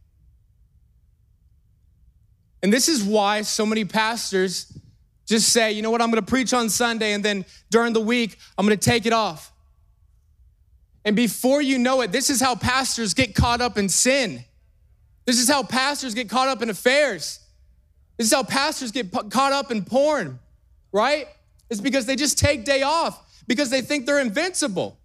And 2.63 2.73
this 2.73 2.89
is 2.89 3.05
why 3.05 3.43
so 3.43 3.67
many 3.67 3.85
pastors 3.85 4.73
just 5.27 5.53
say, 5.53 5.73
you 5.73 5.83
know 5.83 5.91
what, 5.91 6.01
I'm 6.01 6.11
gonna 6.11 6.23
preach 6.23 6.55
on 6.55 6.71
Sunday, 6.71 7.13
and 7.13 7.25
then 7.25 7.45
during 7.71 7.93
the 7.93 8.01
week, 8.01 8.39
I'm 8.57 8.65
gonna 8.65 8.77
take 8.77 9.07
it 9.07 9.13
off. 9.13 9.53
And 11.05 11.15
before 11.15 11.61
you 11.61 11.79
know 11.79 12.01
it, 12.01 12.13
this 12.13 12.31
is 12.31 12.41
how 12.41 12.55
pastors 12.55 13.15
get 13.15 13.35
caught 13.35 13.61
up 13.61 13.77
in 13.77 13.89
sin. 13.89 14.45
This 15.27 15.41
is 15.41 15.49
how 15.49 15.65
pastors 15.65 16.15
get 16.15 16.31
caught 16.31 16.49
up 16.49 16.63
in 16.63 16.71
affairs. 16.71 17.41
This 18.17 18.29
is 18.29 18.33
how 18.33 18.45
pastors 18.45 18.93
get 18.93 19.13
caught 19.31 19.53
up 19.53 19.71
in 19.71 19.85
porn, 19.85 20.39
right? 20.93 21.27
It's 21.69 21.81
because 21.81 22.07
they 22.07 22.17
just 22.17 22.39
take 22.39 22.65
day 22.65 22.83
off 22.83 23.23
because 23.47 23.69
they 23.69 23.83
think 23.83 24.07
they're 24.07 24.21
invincible. 24.21 24.99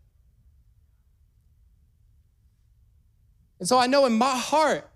And 3.60 3.68
so 3.68 3.78
I 3.78 3.88
know 3.88 4.06
in 4.06 4.14
my 4.14 4.36
heart, 4.38 4.88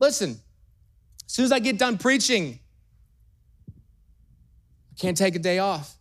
listen, 0.00 0.30
as 0.30 1.32
soon 1.32 1.44
as 1.44 1.52
I 1.52 1.58
get 1.58 1.78
done 1.78 1.98
preaching, 1.98 2.58
I 3.68 5.00
can't 5.00 5.16
take 5.16 5.34
a 5.34 5.38
day 5.38 5.58
off. 5.58 5.96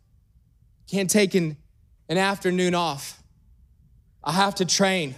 Can't 0.90 1.10
take 1.10 1.36
an, 1.36 1.58
an 2.10 2.18
afternoon 2.18 2.76
off. 2.76 3.22
I 4.24 4.34
have 4.34 4.56
to 4.56 4.66
train. 4.66 5.16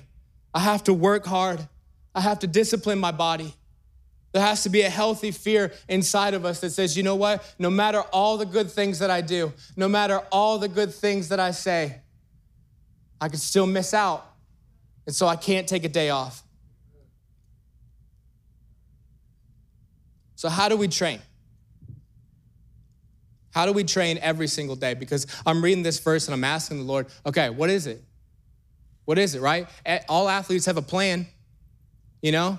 I 0.53 0.59
have 0.59 0.83
to 0.85 0.93
work 0.93 1.25
hard. 1.25 1.67
I 2.15 2.21
have 2.21 2.39
to 2.39 2.47
discipline 2.47 2.99
my 2.99 3.11
body. 3.11 3.53
There 4.31 4.41
has 4.41 4.63
to 4.63 4.69
be 4.69 4.81
a 4.81 4.89
healthy 4.89 5.31
fear 5.31 5.71
inside 5.87 6.33
of 6.33 6.43
us 6.43 6.59
that 6.61 6.71
says, 6.71 6.97
you 6.97 7.03
know 7.03 7.15
what? 7.15 7.55
No 7.59 7.69
matter 7.69 8.01
all 8.11 8.37
the 8.37 8.45
good 8.45 8.69
things 8.71 8.99
that 8.99 9.11
I 9.11 9.21
do, 9.21 9.53
no 9.75 9.87
matter 9.87 10.19
all 10.31 10.57
the 10.57 10.67
good 10.67 10.93
things 10.93 11.29
that 11.29 11.39
I 11.39 11.51
say, 11.51 12.01
I 13.21 13.29
could 13.29 13.39
still 13.39 13.67
miss 13.67 13.93
out. 13.93 14.25
And 15.05 15.15
so 15.15 15.27
I 15.27 15.35
can't 15.35 15.67
take 15.67 15.83
a 15.83 15.89
day 15.89 16.09
off. 16.09 16.43
So, 20.35 20.49
how 20.49 20.67
do 20.67 20.75
we 20.75 20.87
train? 20.87 21.21
How 23.51 23.65
do 23.65 23.71
we 23.71 23.83
train 23.83 24.17
every 24.17 24.47
single 24.47 24.75
day? 24.75 24.93
Because 24.93 25.27
I'm 25.45 25.63
reading 25.63 25.83
this 25.83 25.99
verse 25.99 26.27
and 26.27 26.33
I'm 26.33 26.43
asking 26.43 26.79
the 26.79 26.83
Lord, 26.83 27.07
okay, 27.25 27.49
what 27.49 27.69
is 27.69 27.85
it? 27.85 28.01
What 29.05 29.19
is 29.19 29.35
it, 29.35 29.41
right? 29.41 29.67
All 30.09 30.27
athletes 30.27 30.65
have 30.65 30.77
a 30.77 30.81
plan, 30.81 31.27
you 32.23 32.31
know? 32.31 32.57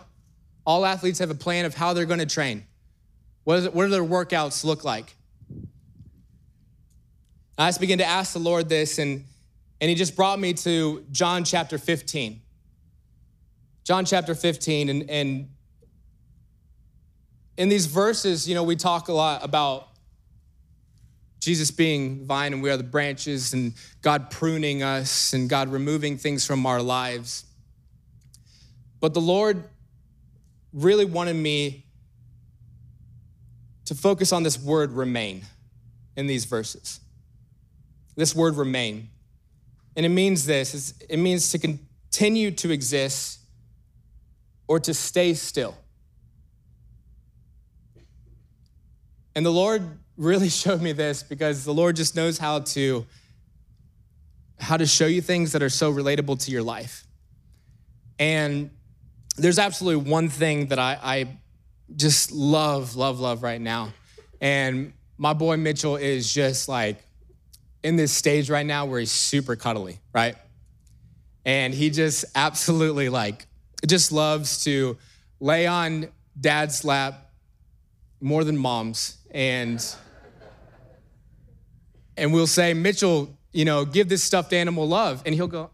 All 0.65 0.87
athletes 0.87 1.19
have 1.19 1.31
a 1.31 1.35
plan 1.35 1.65
of 1.65 1.75
how 1.75 1.95
they're 1.95 2.05
gonna 2.05 2.27
train. 2.27 2.65
What, 3.43 3.59
is 3.59 3.65
it, 3.65 3.75
what 3.75 3.85
do 3.85 3.91
their 3.91 4.05
workouts 4.05 4.65
look 4.65 4.85
like? 4.85 5.17
I 7.59 7.69
just 7.69 7.81
began 7.81 7.99
to 7.99 8.05
ask 8.05 8.33
the 8.33 8.39
Lord 8.39 8.69
this, 8.69 8.99
and, 8.99 9.25
and 9.81 9.89
He 9.89 9.97
just 9.97 10.15
brought 10.15 10.39
me 10.39 10.53
to 10.55 11.05
John 11.11 11.45
chapter 11.45 11.79
15. 11.79 12.41
John 13.85 14.05
chapter 14.05 14.35
15, 14.35 14.89
and, 14.89 15.11
and 15.11 15.49
in 17.57 17.69
these 17.69 17.87
verses, 17.87 18.49
you 18.49 18.55
know, 18.55 18.65
we 18.65 18.77
talk 18.77 19.09
a 19.09 19.13
lot 19.13 19.45
about 19.45 19.89
Jesus 21.41 21.71
being 21.71 22.25
vine 22.27 22.53
and 22.53 22.63
we 22.63 22.71
are 22.71 22.77
the 22.77 22.83
branches, 22.83 23.55
and 23.55 23.75
God 24.03 24.31
pruning 24.31 24.83
us, 24.83 25.33
and 25.33 25.49
God 25.49 25.69
removing 25.69 26.19
things 26.19 26.47
from 26.47 26.67
our 26.67 26.83
lives. 26.83 27.45
But 29.05 29.13
the 29.13 29.21
Lord 29.21 29.63
really 30.73 31.05
wanted 31.05 31.37
me 31.37 31.85
to 33.85 33.95
focus 33.95 34.33
on 34.33 34.45
this 34.45 34.59
word 34.59 34.93
remain 34.93 35.43
in 36.17 36.27
these 36.27 36.47
verses. 36.47 37.01
This 38.17 38.35
word 38.35 38.57
remain. 38.57 39.11
And 39.95 40.07
it 40.07 40.09
means 40.09 40.47
this 40.47 40.95
it 41.07 41.19
means 41.19 41.51
to 41.53 41.59
continue 41.59 42.51
to 42.53 42.71
exist 42.71 43.41
or 44.69 44.81
to 44.81 44.95
stay 44.95 45.35
still. 45.35 45.77
And 49.37 49.45
the 49.45 49.53
Lord 49.53 49.83
really 50.17 50.49
showed 50.63 50.81
me 50.81 50.93
this 50.93 51.23
because 51.23 51.67
the 51.67 51.75
Lord 51.75 51.95
just 51.97 52.17
knows 52.17 52.39
how 52.39 52.61
to 52.61 53.05
how 54.59 54.79
to 54.79 54.87
show 54.87 55.07
you 55.07 55.21
things 55.21 55.53
that 55.53 55.63
are 55.63 55.69
so 55.69 55.93
relatable 55.93 56.43
to 56.47 56.51
your 56.51 56.63
life. 56.63 57.07
And 58.19 58.71
there's 59.37 59.59
absolutely 59.59 60.11
one 60.11 60.29
thing 60.29 60.67
that 60.67 60.79
I, 60.79 60.99
I 61.03 61.39
just 61.97 62.33
love, 62.33 62.97
love, 62.97 63.21
love 63.21 63.43
right 63.43 63.61
now. 63.61 63.93
And 64.41 64.93
my 65.19 65.33
boy 65.33 65.57
Mitchell 65.57 65.97
is 65.97 66.33
just 66.33 66.69
like 66.69 67.03
in 67.83 67.97
this 67.97 68.13
stage 68.13 68.51
right 68.51 68.67
now 68.67 68.87
where 68.87 69.01
he's 69.01 69.11
super 69.11 69.57
cuddly, 69.57 69.99
right? 70.13 70.37
And 71.45 71.75
he 71.75 71.91
just 71.91 72.25
absolutely 72.35 73.09
like 73.09 73.47
just 73.87 74.13
loves 74.13 74.65
to 74.65 74.97
lay 75.41 75.67
on 75.67 76.09
dad's 76.41 76.85
lap 76.85 77.31
more 78.21 78.45
than 78.45 78.57
mom's 78.57 79.19
and 79.31 79.95
and 82.17 82.33
we'll 82.33 82.47
say 82.47 82.73
mitchell 82.73 83.37
you 83.53 83.65
know 83.65 83.85
give 83.85 84.09
this 84.09 84.23
stuffed 84.23 84.53
animal 84.53 84.89
love 84.89 85.23
and 85.27 85.35
he'll 85.35 85.47
go 85.47 85.71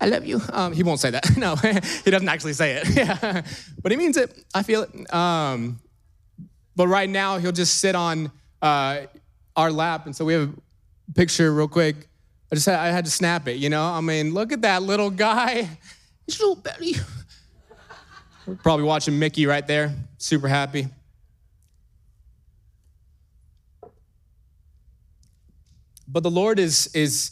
i 0.00 0.06
love 0.06 0.26
you. 0.26 0.40
Um, 0.52 0.72
he 0.72 0.82
won't 0.82 1.00
say 1.00 1.10
that. 1.10 1.24
No 1.36 1.56
he 1.56 2.10
doesn't 2.10 2.28
actually 2.28 2.52
say 2.52 2.72
it. 2.74 2.88
Yeah. 2.96 3.42
but 3.82 3.92
he 3.92 3.98
means 3.98 4.16
it 4.16 4.44
i 4.54 4.62
feel 4.62 4.82
it. 4.82 5.14
Um, 5.14 5.80
but 6.76 6.88
right 6.88 7.08
now 7.08 7.38
he'll 7.38 7.52
just 7.52 7.80
sit 7.80 7.94
on 7.94 8.30
uh, 8.60 9.02
our 9.56 9.70
lap. 9.70 10.06
And 10.06 10.14
so 10.16 10.24
we 10.24 10.34
have 10.34 10.50
a 11.08 11.12
picture 11.14 11.52
real 11.52 11.68
quick. 11.68 12.08
I 12.50 12.54
just 12.54 12.66
had, 12.66 12.78
i 12.78 12.88
had 12.88 13.04
to 13.06 13.10
snap 13.10 13.48
it 13.48 13.56
you 13.56 13.70
know? 13.70 13.84
I 13.84 14.00
mean 14.00 14.34
look 14.34 14.52
at 14.52 14.62
that 14.62 14.82
little 14.82 15.10
guy. 15.10 15.68
His 16.26 16.38
little 16.40 16.56
belly 16.56 16.94
we're 18.46 18.56
probably 18.56 18.84
watching 18.84 19.18
mickey 19.18 19.46
right 19.46 19.66
there. 19.66 19.94
Super 20.18 20.48
happy. 20.48 20.88
But 26.08 26.22
the 26.22 26.30
Lord 26.30 26.58
is, 26.58 26.88
is, 26.94 27.30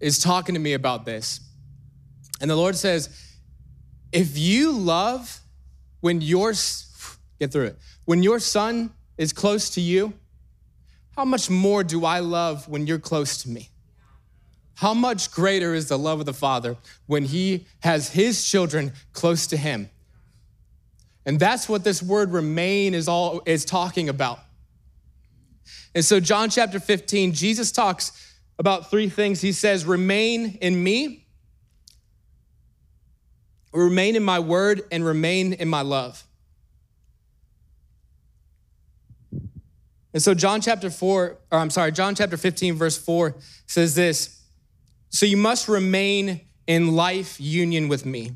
is 0.00 0.18
talking 0.18 0.54
to 0.54 0.60
me 0.60 0.74
about 0.74 1.04
this. 1.04 1.40
And 2.40 2.50
the 2.50 2.56
Lord 2.56 2.76
says, 2.76 3.08
if 4.12 4.36
you 4.36 4.72
love 4.72 5.40
when 6.00 6.20
your, 6.20 6.52
get 7.38 7.52
through 7.52 7.66
it, 7.66 7.78
when 8.04 8.22
your 8.22 8.38
son 8.38 8.90
is 9.18 9.32
close 9.32 9.70
to 9.70 9.80
you, 9.80 10.12
how 11.16 11.24
much 11.24 11.48
more 11.48 11.82
do 11.82 12.04
I 12.04 12.20
love 12.20 12.68
when 12.68 12.86
you're 12.86 12.98
close 12.98 13.42
to 13.42 13.48
me? 13.48 13.70
How 14.74 14.92
much 14.92 15.30
greater 15.30 15.72
is 15.72 15.88
the 15.88 15.98
love 15.98 16.20
of 16.20 16.26
the 16.26 16.34
Father 16.34 16.76
when 17.06 17.24
he 17.24 17.66
has 17.80 18.10
his 18.10 18.44
children 18.44 18.92
close 19.14 19.46
to 19.46 19.56
him? 19.56 19.88
And 21.24 21.40
that's 21.40 21.68
what 21.68 21.82
this 21.82 22.02
word 22.02 22.32
remain 22.32 22.92
is 22.92 23.08
all 23.08 23.40
is 23.46 23.64
talking 23.64 24.10
about. 24.10 24.38
And 25.94 26.04
so, 26.04 26.20
John 26.20 26.50
chapter 26.50 26.78
15, 26.78 27.32
Jesus 27.32 27.72
talks 27.72 28.25
about 28.58 28.90
three 28.90 29.08
things. 29.08 29.40
He 29.40 29.52
says, 29.52 29.84
Remain 29.84 30.58
in 30.60 30.82
me, 30.82 31.26
remain 33.72 34.16
in 34.16 34.22
my 34.22 34.38
word, 34.38 34.82
and 34.90 35.04
remain 35.04 35.52
in 35.52 35.68
my 35.68 35.82
love. 35.82 36.24
And 40.12 40.22
so, 40.22 40.32
John 40.32 40.62
chapter 40.62 40.88
4, 40.88 41.38
or 41.52 41.58
I'm 41.58 41.68
sorry, 41.68 41.92
John 41.92 42.14
chapter 42.14 42.38
15, 42.38 42.74
verse 42.74 42.96
4 42.96 43.34
says 43.66 43.94
this 43.94 44.42
So 45.10 45.26
you 45.26 45.36
must 45.36 45.68
remain 45.68 46.40
in 46.66 46.94
life 46.96 47.38
union 47.38 47.88
with 47.88 48.06
me, 48.06 48.32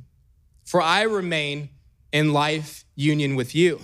for 0.65 0.83
I 0.83 1.03
remain 1.03 1.71
in 2.13 2.33
life 2.33 2.85
union 2.97 3.35
with 3.35 3.55
you. 3.55 3.81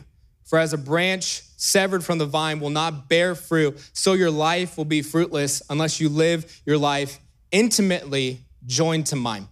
For 0.47 0.59
as 0.61 0.73
a 0.73 0.79
branch 0.79 1.43
severed 1.57 2.05
from 2.05 2.19
the 2.19 2.25
vine 2.25 2.61
will 2.61 2.71
not 2.71 3.09
bear 3.09 3.35
fruit, 3.35 3.79
so 3.93 4.13
your 4.13 4.31
life 4.31 4.79
will 4.79 4.85
be 4.85 5.03
fruitless 5.03 5.61
unless 5.69 6.01
you 6.01 6.09
live 6.09 6.63
your 6.65 6.79
life 6.79 7.19
intimately 7.51 8.41
joined 8.65 9.07
to 9.07 9.17
mine. 9.17 9.49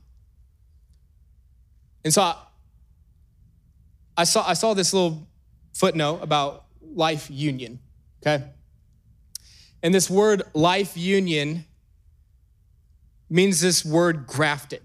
And 2.05 2.15
so 2.15 2.23
I, 2.23 2.37
I 4.17 4.25
saw, 4.25 4.49
I 4.49 4.55
saw 4.55 4.73
this 4.75 4.95
little 4.95 5.27
footnote 5.73 6.21
about 6.23 6.67
life 6.81 7.29
union, 7.29 7.81
okay? 8.23 8.45
And 9.83 9.93
this 9.93 10.09
word 10.09 10.43
life 10.55 10.97
union 10.97 11.65
means 13.29 13.61
this 13.61 13.85
word 13.85 14.29
grafted. 14.29 14.83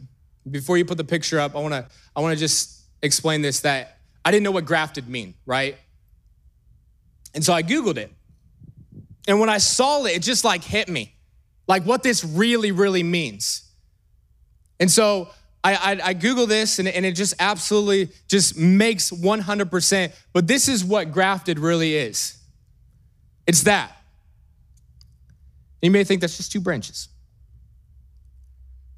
Before 0.50 0.76
you 0.76 0.86
put 0.86 0.98
the 0.98 1.04
picture 1.04 1.40
up, 1.40 1.56
I 1.56 1.60
wanna, 1.60 1.88
I 2.16 2.22
wanna 2.22 2.36
just 2.36 2.82
explain 3.04 3.44
this 3.44 3.60
that 3.60 4.00
I 4.26 4.32
didn't 4.32 4.44
know 4.44 4.52
what 4.52 4.66
grafted 4.66 5.08
mean, 5.08 5.36
right? 5.46 5.78
And 7.34 7.44
so 7.44 7.54
I 7.54 7.64
Googled 7.64 7.98
it. 7.98 8.12
And 9.28 9.40
when 9.40 9.50
I 9.50 9.60
saw 9.60 10.06
it, 10.06 10.16
it 10.16 10.24
just 10.24 10.44
like 10.44 10.64
hit 10.64 10.90
me, 10.90 11.14
like 11.68 11.84
what 11.84 12.02
this 12.04 12.24
really, 12.24 12.72
really 12.72 13.04
means. 13.04 13.64
And 14.80 14.90
so 14.90 15.30
I, 15.64 15.76
I, 15.76 16.00
I 16.10 16.14
Google 16.14 16.48
this 16.48 16.80
and, 16.80 16.88
and 16.88 17.06
it 17.06 17.12
just 17.12 17.36
absolutely 17.40 18.10
just 18.28 18.58
makes 18.58 19.12
100%. 19.12 20.14
But 20.34 20.48
this 20.48 20.68
is 20.68 20.84
what 20.84 21.12
grafted 21.12 21.60
really 21.60 21.96
is 21.96 22.38
it's 23.46 23.64
that. 23.64 23.96
You 25.82 25.92
may 25.92 26.04
think 26.04 26.22
that's 26.22 26.38
just 26.38 26.52
two 26.52 26.60
branches. 26.60 27.08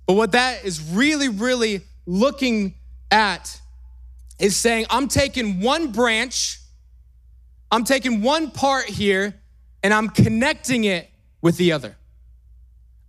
But 0.06 0.14
what 0.14 0.34
that 0.34 0.66
is 0.66 0.82
really, 0.92 1.30
really 1.30 1.82
looking 2.06 2.74
at 3.12 3.62
is 4.40 4.58
saying, 4.58 4.88
I'm 4.90 5.08
taking 5.08 5.62
one 5.62 5.92
branch 5.92 6.60
I'm 7.72 7.84
taking 7.84 8.22
one 8.22 8.52
part 8.52 8.86
here 8.86 9.34
and 9.82 9.94
I'm 9.94 10.10
connecting 10.10 10.84
it 10.84 11.10
with 11.42 11.58
the 11.58 11.72
other. 11.72 11.96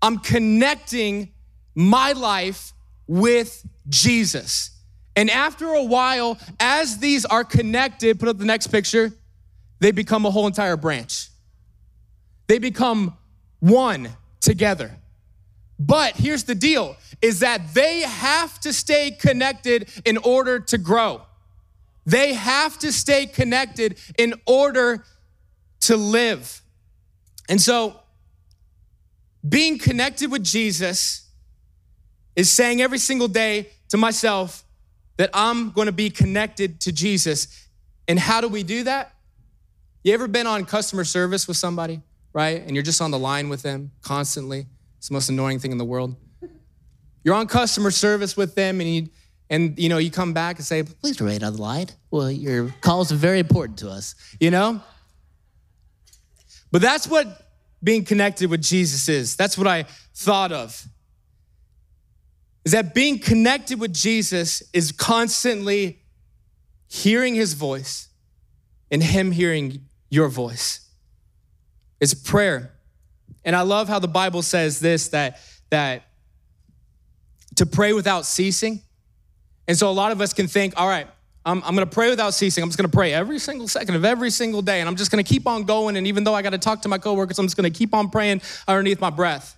I'm 0.00 0.18
connecting 0.18 1.32
my 1.74 2.12
life 2.12 2.72
with 3.06 3.66
Jesus. 3.88 4.70
And 5.16 5.30
after 5.30 5.66
a 5.66 5.82
while, 5.82 6.38
as 6.58 6.98
these 6.98 7.24
are 7.24 7.44
connected, 7.44 8.18
put 8.18 8.28
up 8.28 8.38
the 8.38 8.44
next 8.44 8.68
picture, 8.68 9.12
they 9.80 9.90
become 9.90 10.24
a 10.24 10.30
whole 10.30 10.46
entire 10.46 10.76
branch. 10.76 11.28
They 12.46 12.58
become 12.58 13.16
one 13.60 14.10
together. 14.40 14.96
But 15.78 16.16
here's 16.16 16.44
the 16.44 16.54
deal 16.54 16.96
is 17.20 17.40
that 17.40 17.74
they 17.74 18.00
have 18.00 18.58
to 18.60 18.72
stay 18.72 19.10
connected 19.10 19.88
in 20.04 20.18
order 20.18 20.58
to 20.58 20.78
grow. 20.78 21.22
They 22.04 22.34
have 22.34 22.78
to 22.80 22.92
stay 22.92 23.26
connected 23.26 23.98
in 24.18 24.34
order 24.46 25.04
to 25.82 25.96
live. 25.96 26.62
And 27.48 27.60
so, 27.60 28.00
being 29.48 29.78
connected 29.78 30.30
with 30.30 30.44
Jesus 30.44 31.28
is 32.36 32.50
saying 32.50 32.80
every 32.80 32.98
single 32.98 33.28
day 33.28 33.68
to 33.88 33.96
myself 33.96 34.64
that 35.16 35.30
I'm 35.34 35.70
going 35.70 35.86
to 35.86 35.92
be 35.92 36.10
connected 36.10 36.80
to 36.82 36.92
Jesus. 36.92 37.68
And 38.08 38.18
how 38.18 38.40
do 38.40 38.48
we 38.48 38.62
do 38.62 38.84
that? 38.84 39.14
You 40.04 40.14
ever 40.14 40.26
been 40.28 40.46
on 40.46 40.64
customer 40.64 41.04
service 41.04 41.46
with 41.46 41.56
somebody, 41.56 42.00
right? 42.32 42.62
And 42.62 42.74
you're 42.74 42.82
just 42.82 43.00
on 43.00 43.10
the 43.10 43.18
line 43.18 43.48
with 43.48 43.62
them 43.62 43.92
constantly. 44.02 44.66
It's 44.98 45.08
the 45.08 45.14
most 45.14 45.28
annoying 45.28 45.58
thing 45.58 45.72
in 45.72 45.78
the 45.78 45.84
world. 45.84 46.16
You're 47.24 47.34
on 47.34 47.46
customer 47.46 47.90
service 47.90 48.36
with 48.36 48.54
them 48.54 48.80
and 48.80 48.88
you 48.88 49.08
and 49.52 49.78
you 49.78 49.90
know 49.90 49.98
you 49.98 50.10
come 50.10 50.32
back 50.32 50.56
and 50.56 50.64
say 50.64 50.82
please 50.82 51.20
remain 51.20 51.44
on 51.44 51.54
the 51.54 51.62
line. 51.62 51.86
Well 52.10 52.30
your 52.30 52.74
calls 52.80 53.12
are 53.12 53.16
very 53.16 53.38
important 53.38 53.78
to 53.80 53.90
us 53.90 54.16
you 54.40 54.50
know? 54.50 54.80
But 56.72 56.80
that's 56.80 57.06
what 57.06 57.26
being 57.84 58.04
connected 58.04 58.50
with 58.50 58.62
jesus 58.62 59.08
is. 59.08 59.36
That's 59.36 59.56
what 59.56 59.68
i 59.68 59.84
thought 60.14 60.50
of. 60.50 60.88
Is 62.64 62.72
that 62.72 62.94
being 62.94 63.20
connected 63.20 63.78
with 63.78 63.92
jesus 63.92 64.62
is 64.72 64.90
constantly 64.90 66.00
hearing 66.88 67.34
his 67.34 67.52
voice 67.52 68.08
and 68.90 69.02
him 69.02 69.30
hearing 69.30 69.86
your 70.10 70.28
voice. 70.28 70.80
It's 72.00 72.14
prayer. 72.14 72.72
And 73.44 73.54
i 73.54 73.60
love 73.60 73.88
how 73.88 73.98
the 73.98 74.08
bible 74.08 74.40
says 74.42 74.80
this 74.80 75.08
that 75.08 75.38
that 75.68 76.04
to 77.56 77.66
pray 77.66 77.92
without 77.92 78.24
ceasing 78.24 78.80
and 79.68 79.76
so 79.76 79.90
a 79.90 79.92
lot 79.92 80.12
of 80.12 80.20
us 80.20 80.32
can 80.32 80.48
think, 80.48 80.74
all 80.76 80.88
right, 80.88 81.06
I'm, 81.44 81.62
I'm 81.64 81.74
going 81.74 81.88
to 81.88 81.92
pray 81.92 82.10
without 82.10 82.34
ceasing. 82.34 82.62
I'm 82.62 82.68
just 82.68 82.78
going 82.78 82.90
to 82.90 82.96
pray 82.96 83.12
every 83.12 83.38
single 83.38 83.66
second 83.66 83.96
of 83.96 84.04
every 84.04 84.30
single 84.30 84.62
day. 84.62 84.80
And 84.80 84.88
I'm 84.88 84.96
just 84.96 85.10
going 85.10 85.22
to 85.22 85.28
keep 85.28 85.46
on 85.46 85.64
going. 85.64 85.96
And 85.96 86.06
even 86.06 86.24
though 86.24 86.34
I 86.34 86.42
got 86.42 86.50
to 86.50 86.58
talk 86.58 86.82
to 86.82 86.88
my 86.88 86.98
coworkers, 86.98 87.38
I'm 87.38 87.46
just 87.46 87.56
going 87.56 87.70
to 87.70 87.76
keep 87.76 87.94
on 87.94 88.10
praying 88.10 88.42
underneath 88.68 89.00
my 89.00 89.10
breath. 89.10 89.56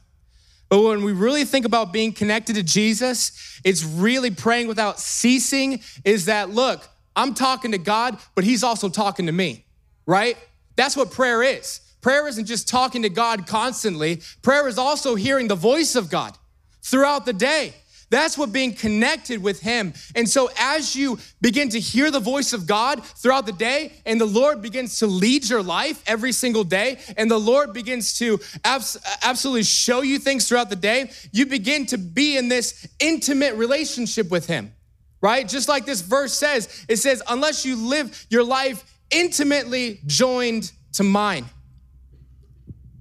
But 0.70 0.82
when 0.82 1.04
we 1.04 1.12
really 1.12 1.44
think 1.44 1.66
about 1.66 1.92
being 1.92 2.12
connected 2.12 2.56
to 2.56 2.62
Jesus, 2.62 3.60
it's 3.64 3.84
really 3.84 4.30
praying 4.30 4.66
without 4.66 4.98
ceasing 4.98 5.82
is 6.04 6.24
that, 6.24 6.50
look, 6.50 6.88
I'm 7.14 7.34
talking 7.34 7.72
to 7.72 7.78
God, 7.78 8.18
but 8.34 8.44
He's 8.44 8.64
also 8.64 8.88
talking 8.88 9.26
to 9.26 9.32
me, 9.32 9.64
right? 10.06 10.36
That's 10.76 10.96
what 10.96 11.10
prayer 11.10 11.42
is. 11.42 11.80
Prayer 12.00 12.26
isn't 12.26 12.46
just 12.46 12.68
talking 12.68 13.02
to 13.02 13.08
God 13.08 13.46
constantly, 13.46 14.20
prayer 14.42 14.66
is 14.68 14.78
also 14.78 15.14
hearing 15.14 15.48
the 15.48 15.54
voice 15.54 15.94
of 15.94 16.10
God 16.10 16.36
throughout 16.82 17.24
the 17.24 17.32
day. 17.32 17.74
That's 18.10 18.36
what 18.36 18.52
being 18.52 18.72
connected 18.72 19.42
with 19.42 19.60
Him. 19.60 19.94
And 20.14 20.28
so, 20.28 20.50
as 20.58 20.94
you 20.94 21.18
begin 21.40 21.68
to 21.70 21.80
hear 21.80 22.10
the 22.10 22.20
voice 22.20 22.52
of 22.52 22.66
God 22.66 23.04
throughout 23.04 23.46
the 23.46 23.52
day, 23.52 23.92
and 24.06 24.20
the 24.20 24.26
Lord 24.26 24.62
begins 24.62 24.98
to 24.98 25.06
lead 25.06 25.48
your 25.48 25.62
life 25.62 26.02
every 26.06 26.32
single 26.32 26.64
day, 26.64 26.98
and 27.16 27.30
the 27.30 27.38
Lord 27.38 27.72
begins 27.72 28.18
to 28.18 28.38
abs- 28.64 28.98
absolutely 29.22 29.64
show 29.64 30.02
you 30.02 30.18
things 30.18 30.48
throughout 30.48 30.70
the 30.70 30.76
day, 30.76 31.10
you 31.32 31.46
begin 31.46 31.86
to 31.86 31.98
be 31.98 32.36
in 32.36 32.48
this 32.48 32.86
intimate 33.00 33.54
relationship 33.54 34.30
with 34.30 34.46
Him, 34.46 34.72
right? 35.20 35.48
Just 35.48 35.68
like 35.68 35.86
this 35.86 36.00
verse 36.00 36.34
says, 36.34 36.86
it 36.88 36.96
says, 36.96 37.22
unless 37.28 37.64
you 37.64 37.76
live 37.76 38.26
your 38.30 38.44
life 38.44 38.84
intimately 39.10 40.00
joined 40.06 40.70
to 40.92 41.02
mine. 41.02 41.46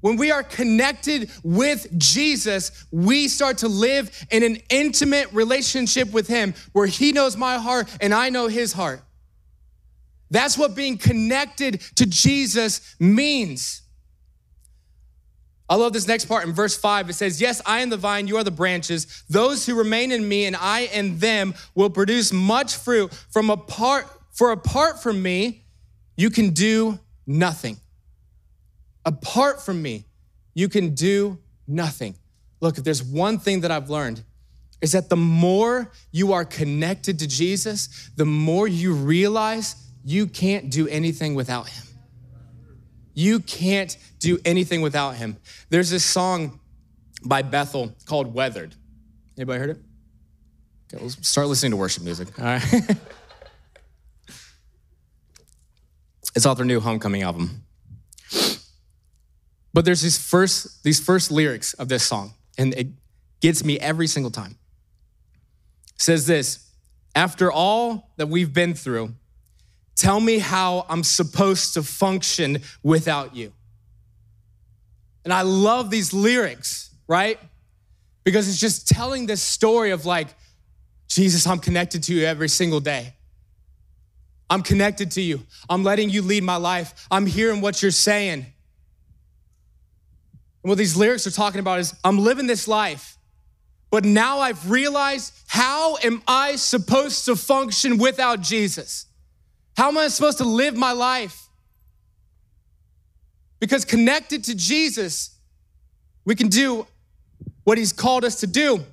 When 0.03 0.17
we 0.17 0.31
are 0.31 0.43
connected 0.43 1.31
with 1.45 1.87
Jesus, 1.97 2.85
we 2.91 3.29
start 3.29 3.59
to 3.59 3.69
live 3.69 4.11
in 4.29 4.43
an 4.43 4.57
intimate 4.69 5.31
relationship 5.31 6.11
with 6.11 6.27
Him 6.27 6.55
where 6.73 6.87
He 6.87 7.13
knows 7.13 7.37
my 7.37 7.57
heart 7.57 7.87
and 8.01 8.13
I 8.13 8.29
know 8.29 8.47
His 8.47 8.73
heart. 8.73 9.01
That's 10.29 10.57
what 10.57 10.75
being 10.75 10.97
connected 10.97 11.79
to 11.95 12.05
Jesus 12.05 12.97
means. 12.99 13.83
I 15.69 15.75
love 15.75 15.93
this 15.93 16.05
next 16.05 16.25
part 16.25 16.45
in 16.45 16.51
verse 16.51 16.75
5. 16.75 17.09
It 17.09 17.13
says, 17.13 17.39
Yes, 17.39 17.61
I 17.65 17.79
am 17.79 17.89
the 17.89 17.95
vine, 17.95 18.27
you 18.27 18.35
are 18.35 18.43
the 18.43 18.51
branches. 18.51 19.23
Those 19.29 19.65
who 19.65 19.73
remain 19.73 20.11
in 20.11 20.27
me 20.27 20.43
and 20.43 20.57
I 20.57 20.81
in 20.81 21.19
them 21.19 21.53
will 21.75 21.89
produce 21.89 22.33
much 22.33 22.75
fruit. 22.75 23.13
From 23.31 23.49
apart, 23.49 24.07
for 24.33 24.51
apart 24.51 25.01
from 25.01 25.23
me, 25.23 25.63
you 26.17 26.29
can 26.29 26.49
do 26.49 26.99
nothing. 27.25 27.77
Apart 29.05 29.61
from 29.61 29.81
me, 29.81 30.05
you 30.53 30.69
can 30.69 30.95
do 30.95 31.37
nothing. 31.67 32.15
Look, 32.61 32.77
if 32.77 32.83
there's 32.83 33.03
one 33.03 33.39
thing 33.39 33.61
that 33.61 33.71
I've 33.71 33.89
learned, 33.89 34.23
is 34.81 34.91
that 34.91 35.09
the 35.09 35.15
more 35.15 35.91
you 36.11 36.33
are 36.33 36.43
connected 36.43 37.19
to 37.19 37.27
Jesus, 37.27 38.09
the 38.17 38.25
more 38.25 38.67
you 38.67 38.93
realize 38.93 39.75
you 40.03 40.27
can't 40.27 40.69
do 40.69 40.87
anything 40.89 41.35
without 41.35 41.69
him. 41.69 41.85
You 43.13 43.39
can't 43.39 43.97
do 44.19 44.39
anything 44.43 44.81
without 44.81 45.15
him. 45.15 45.37
There's 45.69 45.89
this 45.89 46.03
song 46.03 46.59
by 47.23 47.43
Bethel 47.43 47.93
called 48.05 48.33
Weathered. 48.33 48.75
Anybody 49.37 49.59
heard 49.59 49.69
it? 49.69 49.77
Okay, 50.93 51.01
let's 51.03 51.27
start 51.27 51.47
listening 51.47 51.71
to 51.71 51.77
worship 51.77 52.03
music. 52.03 52.37
All 52.37 52.45
right. 52.45 52.63
it's 56.35 56.45
off 56.45 56.57
their 56.57 56.65
new 56.65 56.81
homecoming 56.81 57.21
album. 57.21 57.62
But 59.73 59.85
there's 59.85 60.01
these 60.01 60.17
first, 60.17 60.83
these 60.83 60.99
first 60.99 61.31
lyrics 61.31 61.73
of 61.73 61.89
this 61.89 62.03
song, 62.03 62.33
and 62.57 62.73
it 62.75 62.87
gets 63.41 63.63
me 63.63 63.79
every 63.79 64.07
single 64.07 64.31
time. 64.31 64.55
It 65.95 66.01
says 66.01 66.27
this 66.27 66.69
After 67.15 67.51
all 67.51 68.11
that 68.17 68.27
we've 68.27 68.53
been 68.53 68.75
through, 68.75 69.13
tell 69.95 70.19
me 70.19 70.39
how 70.39 70.85
I'm 70.89 71.03
supposed 71.03 71.73
to 71.73 71.83
function 71.83 72.59
without 72.83 73.35
you. 73.35 73.51
And 75.23 75.33
I 75.33 75.41
love 75.41 75.89
these 75.89 76.13
lyrics, 76.13 76.93
right? 77.07 77.39
Because 78.23 78.47
it's 78.47 78.59
just 78.59 78.87
telling 78.87 79.25
this 79.25 79.41
story 79.41 79.91
of 79.91 80.05
like, 80.05 80.27
Jesus, 81.07 81.47
I'm 81.47 81.59
connected 81.59 82.03
to 82.03 82.13
you 82.13 82.25
every 82.25 82.49
single 82.49 82.79
day. 82.79 83.13
I'm 84.49 84.61
connected 84.61 85.11
to 85.11 85.21
you. 85.21 85.41
I'm 85.69 85.83
letting 85.83 86.09
you 86.09 86.21
lead 86.21 86.43
my 86.43 86.57
life. 86.57 87.07
I'm 87.09 87.25
hearing 87.25 87.61
what 87.61 87.81
you're 87.81 87.91
saying. 87.91 88.45
And 90.63 90.69
what 90.69 90.77
these 90.77 90.95
lyrics 90.95 91.27
are 91.27 91.31
talking 91.31 91.59
about 91.59 91.79
is 91.79 91.93
I'm 92.03 92.17
living 92.17 92.47
this 92.47 92.67
life, 92.67 93.17
but 93.91 94.05
now 94.05 94.39
I've 94.39 94.71
realized 94.71 95.33
how 95.47 95.97
am 95.97 96.23
I 96.27 96.55
supposed 96.55 97.25
to 97.25 97.35
function 97.35 97.97
without 97.97 98.41
Jesus? 98.41 99.05
How 99.75 99.89
am 99.89 99.97
I 99.97 100.07
supposed 100.07 100.37
to 100.37 100.45
live 100.45 100.75
my 100.75 100.93
life? 100.93 101.47
Because 103.59 103.85
connected 103.85 104.45
to 104.45 104.55
Jesus, 104.55 105.37
we 106.25 106.35
can 106.35 106.47
do 106.47 106.87
what 107.63 107.77
he's 107.77 107.93
called 107.93 108.23
us 108.23 108.39
to 108.41 108.47
do. 108.47 108.83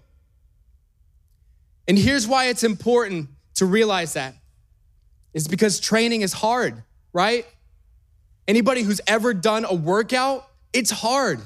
And 1.87 1.98
here's 1.98 2.26
why 2.26 2.46
it's 2.46 2.62
important 2.62 3.28
to 3.54 3.66
realize 3.66 4.14
that. 4.14 4.35
Is 5.35 5.46
because 5.46 5.78
training 5.78 6.22
is 6.22 6.33
hard, 6.33 6.83
right? 7.12 7.46
Anybody 8.48 8.83
who's 8.83 9.00
ever 9.06 9.35
done 9.35 9.64
a 9.64 9.74
workout, 9.74 10.48
it's 10.72 10.90
hard. 10.90 11.40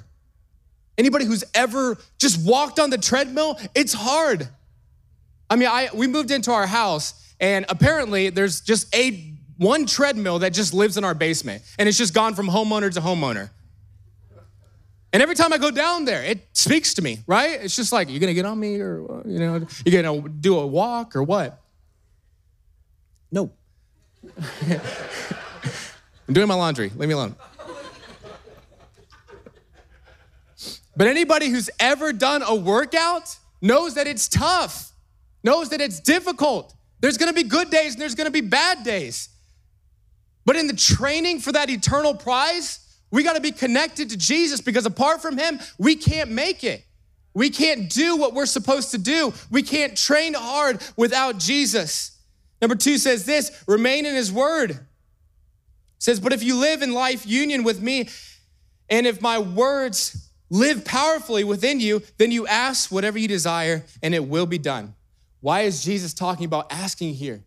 Anybody 0.96 1.24
who's 1.24 1.44
ever 1.54 1.98
just 2.18 2.46
walked 2.46 2.78
on 2.78 2.90
the 2.90 2.98
treadmill, 2.98 3.59
it's 3.74 3.92
hard. 3.92 4.48
I 5.50 5.57
mean, 5.57 5.68
I 5.68 5.88
we 5.92 6.07
moved 6.07 6.30
into 6.30 6.52
our 6.52 6.66
house 6.66 7.35
and 7.40 7.66
apparently 7.68 8.30
there's 8.30 8.61
just 8.61 8.94
a 8.94 9.35
one 9.57 9.87
treadmill 9.87 10.40
that 10.40 10.52
just 10.52 10.74
lives 10.74 10.96
in 10.96 11.04
our 11.04 11.14
basement 11.14 11.62
and 11.78 11.88
it's 11.88 11.98
just 11.98 12.14
gone 12.14 12.35
from 12.35 12.48
homeowner 12.48 12.92
to 12.92 13.00
homeowner. 13.00 13.50
And 15.12 15.22
every 15.22 15.37
time 15.37 15.52
I 15.52 15.59
go 15.59 15.70
down 15.70 16.07
there, 16.07 16.24
it 16.24 16.44
speaks 16.54 16.94
to 16.94 17.02
me, 17.02 17.20
right? 17.28 17.61
It's 17.62 17.76
just 17.76 17.92
like, 17.92 18.11
you're 18.11 18.18
gonna 18.18 18.35
get 18.35 18.46
on 18.46 18.59
me 18.59 18.80
or, 18.80 19.22
you 19.24 19.38
know, 19.38 19.64
you're 19.85 20.02
gonna 20.02 20.28
do 20.28 20.59
a 20.59 20.66
walk 20.66 21.14
or 21.14 21.22
what? 21.22 21.61
Nope. 23.30 23.57
I'm 26.26 26.35
doing 26.35 26.48
my 26.48 26.54
laundry. 26.54 26.90
Leave 26.96 27.09
me 27.09 27.14
alone. 27.14 27.37
But 30.96 31.07
anybody 31.09 31.48
who's 31.48 31.70
ever 31.80 32.12
done 32.12 32.42
a 32.42 32.54
workout 32.54 33.37
knows 33.61 33.94
that 33.94 34.07
it's 34.07 34.28
tough, 34.28 34.92
knows 35.42 35.70
that 35.70 35.80
it's 35.80 36.00
difficult. 36.00 36.74
There's 37.00 37.18
gonna 37.18 37.33
be 37.33 37.42
good 37.42 37.70
days 37.70 37.94
and 37.94 38.00
there's 38.00 38.14
gonna 38.14 38.30
be 38.30 38.40
bad 38.40 38.85
days. 38.85 39.28
But 40.44 40.57
in 40.57 40.66
the 40.66 40.76
training 40.76 41.40
for 41.40 41.52
that 41.52 41.70
eternal 41.70 42.14
prize, 42.14 42.80
we 43.11 43.22
gotta 43.22 43.40
be 43.40 43.52
connected 43.52 44.11
to 44.11 44.16
Jesus 44.16 44.61
because 44.61 44.87
apart 44.87 45.22
from 45.22 45.38
Him, 45.38 45.59
we 45.78 45.96
can't 45.96 46.30
make 46.30 46.64
it. 46.64 46.85
We 47.33 47.50
can't 47.50 47.90
do 47.90 48.16
what 48.16 48.33
we're 48.33 48.46
supposed 48.46 48.92
to 48.92 48.98
do. 48.98 49.33
We 49.50 49.62
can't 49.62 49.96
train 49.96 50.35
hard 50.35 50.80
without 50.96 51.38
Jesus. 51.38 52.12
Number 52.62 52.76
two 52.76 52.98
says 52.98 53.24
this 53.24 53.64
remain 53.66 54.07
in 54.07 54.14
His 54.14 54.33
Word. 54.33 54.70
It 54.70 54.78
says, 55.98 56.20
but 56.20 56.33
if 56.33 56.42
you 56.42 56.57
live 56.57 56.83
in 56.83 56.92
life 56.92 57.26
union 57.26 57.64
with 57.64 57.80
me, 57.80 58.09
and 58.88 59.07
if 59.07 59.20
my 59.20 59.38
words 59.38 60.23
live 60.50 60.85
powerfully 60.85 61.44
within 61.44 61.80
you, 61.80 62.02
then 62.18 62.30
you 62.30 62.46
ask 62.46 62.92
whatever 62.92 63.18
you 63.18 63.28
desire 63.28 63.85
and 64.02 64.14
it 64.14 64.26
will 64.26 64.46
be 64.46 64.59
done. 64.59 64.94
Why 65.40 65.62
is 65.62 65.85
Jesus 65.85 66.14
talking 66.14 66.46
about 66.46 66.72
asking 66.72 67.14
here? 67.14 67.44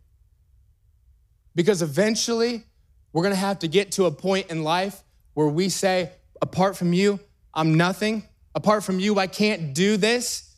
Because 1.56 1.82
eventually 1.82 2.64
we're 3.14 3.24
gonna 3.24 3.36
have 3.36 3.60
to 3.60 3.68
get 3.68 3.94
to 3.94 4.06
a 4.06 4.12
point 4.12 4.52
in 4.52 4.64
life 4.64 5.04
where 5.34 5.48
we 5.48 5.70
say, 5.70 6.12
apart 6.42 6.78
from 6.78 6.94
you, 6.94 7.20
I'm 7.54 7.76
nothing. 7.76 8.24
Apart 8.54 8.84
from 8.84 9.00
you, 9.00 9.20
I 9.20 9.28
can't 9.28 9.74
do 9.74 9.98
this. 9.98 10.56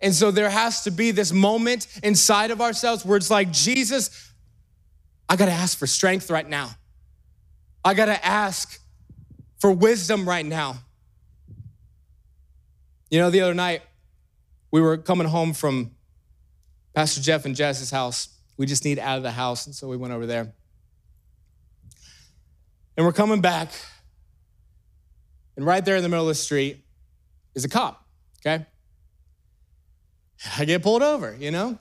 And 0.00 0.14
so 0.14 0.30
there 0.30 0.50
has 0.50 0.84
to 0.84 0.90
be 0.90 1.10
this 1.10 1.32
moment 1.32 1.86
inside 2.02 2.50
of 2.50 2.60
ourselves 2.60 3.04
where 3.04 3.16
it's 3.16 3.30
like, 3.30 3.50
Jesus, 3.50 4.32
I 5.28 5.36
gotta 5.36 5.52
ask 5.52 5.78
for 5.78 5.86
strength 5.86 6.30
right 6.30 6.48
now. 6.48 6.70
I 7.84 7.94
gotta 7.94 8.24
ask 8.24 8.78
for 9.58 9.70
wisdom 9.70 10.28
right 10.28 10.44
now. 10.44 10.78
You 13.14 13.20
know, 13.20 13.30
the 13.30 13.42
other 13.42 13.54
night, 13.54 13.82
we 14.72 14.80
were 14.80 14.96
coming 14.96 15.28
home 15.28 15.52
from 15.52 15.92
Pastor 16.94 17.20
Jeff 17.20 17.44
and 17.44 17.54
Jess's 17.54 17.92
house. 17.92 18.28
We 18.56 18.66
just 18.66 18.84
need 18.84 18.98
out 18.98 19.18
of 19.18 19.22
the 19.22 19.30
house, 19.30 19.66
and 19.66 19.74
so 19.76 19.86
we 19.86 19.96
went 19.96 20.12
over 20.12 20.26
there. 20.26 20.52
And 22.96 23.06
we're 23.06 23.12
coming 23.12 23.40
back, 23.40 23.70
and 25.56 25.64
right 25.64 25.84
there 25.84 25.94
in 25.94 26.02
the 26.02 26.08
middle 26.08 26.24
of 26.24 26.28
the 26.28 26.34
street 26.34 26.84
is 27.54 27.64
a 27.64 27.68
cop, 27.68 28.04
okay? 28.44 28.66
I 30.58 30.64
get 30.64 30.82
pulled 30.82 31.04
over, 31.04 31.36
you 31.38 31.52
know? 31.52 31.78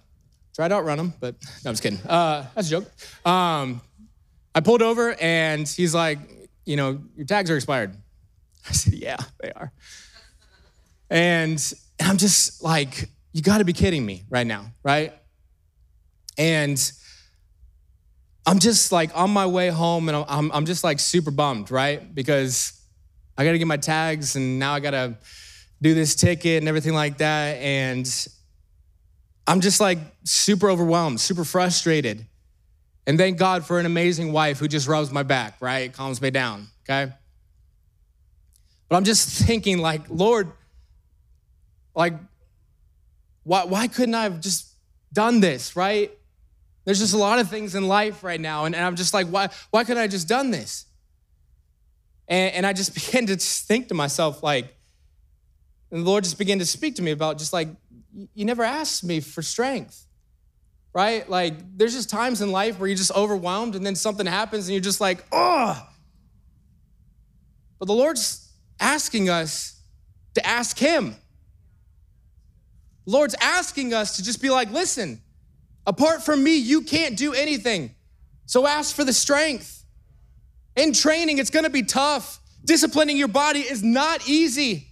Try 0.54 0.68
to 0.68 0.76
outrun 0.76 1.00
him, 1.00 1.14
but 1.20 1.34
no, 1.66 1.70
I'm 1.70 1.74
just 1.74 1.82
kidding. 1.82 2.00
Uh, 2.08 2.46
that's 2.54 2.68
a 2.68 2.70
joke. 2.70 2.92
Um, 3.26 3.82
I 4.54 4.60
pulled 4.60 4.84
over, 4.84 5.16
and 5.20 5.68
he's 5.68 5.96
like, 5.96 6.20
you 6.64 6.76
know, 6.76 7.02
your 7.16 7.26
tags 7.26 7.50
are 7.50 7.56
expired. 7.56 7.98
I 8.70 8.74
said, 8.74 8.94
yeah, 8.94 9.18
they 9.42 9.52
are. 9.52 9.74
And 11.14 11.74
I'm 12.02 12.18
just 12.18 12.64
like, 12.64 13.08
you 13.34 13.44
gotta 13.44 13.64
be 13.64 13.72
kidding 13.72 14.04
me 14.04 14.24
right 14.32 14.48
now, 14.48 14.66
right? 14.82 15.14
And 16.40 16.92
I'm 18.48 18.58
just 18.58 18.92
like 18.92 19.16
on 19.16 19.30
my 19.30 19.46
way 19.46 19.70
home 19.70 20.10
and 20.10 20.26
I'm, 20.28 20.52
I'm 20.52 20.66
just 20.66 20.84
like 20.84 21.00
super 21.00 21.30
bummed, 21.30 21.70
right? 21.70 22.14
Because 22.16 22.82
I 23.38 23.46
gotta 23.46 23.60
get 23.60 23.68
my 23.68 23.78
tags 23.78 24.36
and 24.36 24.58
now 24.58 24.74
I 24.74 24.80
gotta 24.80 25.20
do 25.84 25.94
this 25.94 26.16
ticket 26.16 26.64
and 26.64 26.68
everything 26.68 26.96
like 26.96 27.20
that. 27.20 27.58
And 27.58 28.28
I'm 29.46 29.62
just 29.62 29.80
like 29.80 30.00
super 30.24 30.68
overwhelmed, 30.72 31.22
super 31.22 31.44
frustrated. 31.44 32.26
And 33.06 33.20
thank 33.20 33.38
God 33.38 33.68
for 33.68 33.80
an 33.80 33.86
amazing 33.86 34.32
wife 34.32 34.58
who 34.58 34.68
just 34.68 34.88
rubs 34.88 35.12
my 35.12 35.22
back, 35.22 35.62
right? 35.62 35.94
Calms 35.94 36.20
me 36.24 36.32
down, 36.32 36.70
okay? 36.90 37.14
But 38.90 38.96
I'm 38.96 39.04
just 39.04 39.30
thinking, 39.46 39.78
like, 39.78 40.02
Lord, 40.10 40.52
like, 41.96 42.14
why, 43.44 43.66
why 43.66 43.88
couldn't 43.88 44.16
I 44.16 44.24
have 44.24 44.40
just 44.40 44.70
done 45.12 45.40
this, 45.40 45.76
right? 45.76 46.12
There's 46.86 47.00
just 47.00 47.14
a 47.14 47.18
lot 47.18 47.40
of 47.40 47.50
things 47.50 47.76
in 47.76 47.88
life 47.88 48.24
right 48.24 48.40
now. 48.40 48.66
And, 48.66 48.76
and 48.76 48.84
I'm 48.84 48.96
just 48.96 49.14
like, 49.14 49.28
why, 49.28 49.50
why 49.72 49.84
couldn't 49.84 50.02
I 50.02 50.08
just 50.08 50.28
done 50.28 50.52
this? 50.52 50.86
And, 52.28 52.54
and 52.56 52.66
I 52.66 52.74
just 52.74 52.94
began 53.06 53.26
to 53.28 53.36
just 53.36 53.68
think 53.68 53.88
to 53.90 53.94
myself, 53.94 54.44
like, 54.44 54.76
and 55.92 56.06
the 56.06 56.10
Lord 56.10 56.24
just 56.24 56.40
began 56.40 56.60
to 56.60 56.66
speak 56.66 56.96
to 56.96 57.02
me 57.02 57.12
about 57.12 57.38
just 57.38 57.54
like, 57.54 57.70
you 58.34 58.46
never 58.46 58.64
asked 58.64 59.04
me 59.04 59.20
for 59.20 59.42
strength, 59.42 60.06
right? 60.94 61.28
Like, 61.30 61.54
there's 61.78 61.94
just 61.94 62.10
times 62.10 62.42
in 62.42 62.52
life 62.52 62.80
where 62.80 62.88
you're 62.88 62.98
just 62.98 63.16
overwhelmed 63.16 63.76
and 63.76 63.86
then 63.86 63.96
something 63.96 64.26
happens 64.26 64.68
and 64.68 64.74
you're 64.74 64.82
just 64.82 65.00
like, 65.00 65.24
oh. 65.32 65.88
But 67.78 67.86
the 67.86 67.94
Lord's 67.94 68.52
asking 68.80 69.30
us 69.30 69.80
to 70.34 70.46
ask 70.46 70.78
Him. 70.78 71.16
Lord's 73.06 73.36
asking 73.42 73.94
us 73.94 74.16
to 74.18 74.24
just 74.24 74.42
be 74.42 74.50
like, 74.50 74.72
listen, 74.72 75.22
apart 75.86 76.24
from 76.24 76.44
me, 76.44 76.58
you 76.58 76.82
can't 76.82 77.18
do 77.18 77.34
anything. 77.34 77.94
So 78.46 78.66
ask 78.68 78.96
for 78.96 79.04
the 79.04 79.14
strength. 79.14 79.86
In 80.76 80.94
training, 80.94 81.38
it's 81.38 81.50
gonna 81.50 81.70
be 81.70 81.84
tough. 81.84 82.40
Disciplining 82.66 83.18
your 83.18 83.28
body 83.28 83.60
is 83.60 83.84
not 83.84 84.28
easy. 84.28 84.88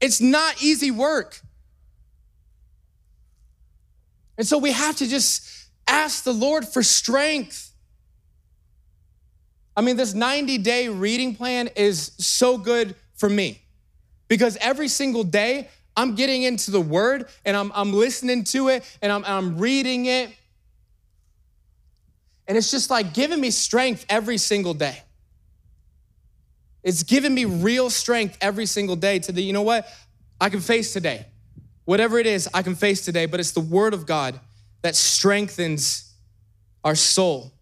It's 0.00 0.20
not 0.20 0.62
easy 0.62 0.90
work. 0.90 1.40
And 4.38 4.46
so 4.46 4.58
we 4.58 4.72
have 4.72 4.96
to 4.96 5.06
just 5.06 5.48
ask 5.86 6.24
the 6.24 6.32
Lord 6.32 6.68
for 6.68 6.82
strength. 6.82 7.72
I 9.76 9.80
mean, 9.80 9.96
this 9.96 10.14
90 10.14 10.58
day 10.58 10.88
reading 10.88 11.34
plan 11.34 11.68
is 11.76 12.12
so 12.18 12.58
good 12.58 12.94
for 13.14 13.28
me 13.28 13.62
because 14.28 14.56
every 14.60 14.88
single 14.88 15.24
day 15.24 15.68
I'm 15.96 16.14
getting 16.14 16.42
into 16.42 16.70
the 16.70 16.80
word 16.80 17.26
and 17.44 17.56
I'm, 17.56 17.72
I'm 17.74 17.92
listening 17.92 18.44
to 18.44 18.68
it 18.68 18.84
and 19.00 19.10
I'm, 19.10 19.24
I'm 19.24 19.58
reading 19.58 20.06
it. 20.06 20.30
And 22.46 22.56
it's 22.56 22.70
just 22.70 22.90
like 22.90 23.14
giving 23.14 23.40
me 23.40 23.50
strength 23.50 24.04
every 24.08 24.38
single 24.38 24.74
day. 24.74 25.02
It's 26.82 27.02
giving 27.02 27.34
me 27.34 27.44
real 27.44 27.90
strength 27.90 28.36
every 28.40 28.66
single 28.66 28.94
day 28.94 29.18
to 29.20 29.32
the, 29.32 29.42
you 29.42 29.52
know 29.52 29.62
what? 29.62 29.88
I 30.40 30.50
can 30.50 30.60
face 30.60 30.92
today. 30.92 31.26
Whatever 31.84 32.18
it 32.18 32.26
is, 32.26 32.48
I 32.52 32.62
can 32.62 32.74
face 32.74 33.04
today, 33.04 33.26
but 33.26 33.40
it's 33.40 33.52
the 33.52 33.60
word 33.60 33.94
of 33.94 34.06
God 34.06 34.38
that 34.82 34.94
strengthens 34.94 36.14
our 36.84 36.94
soul. 36.94 37.52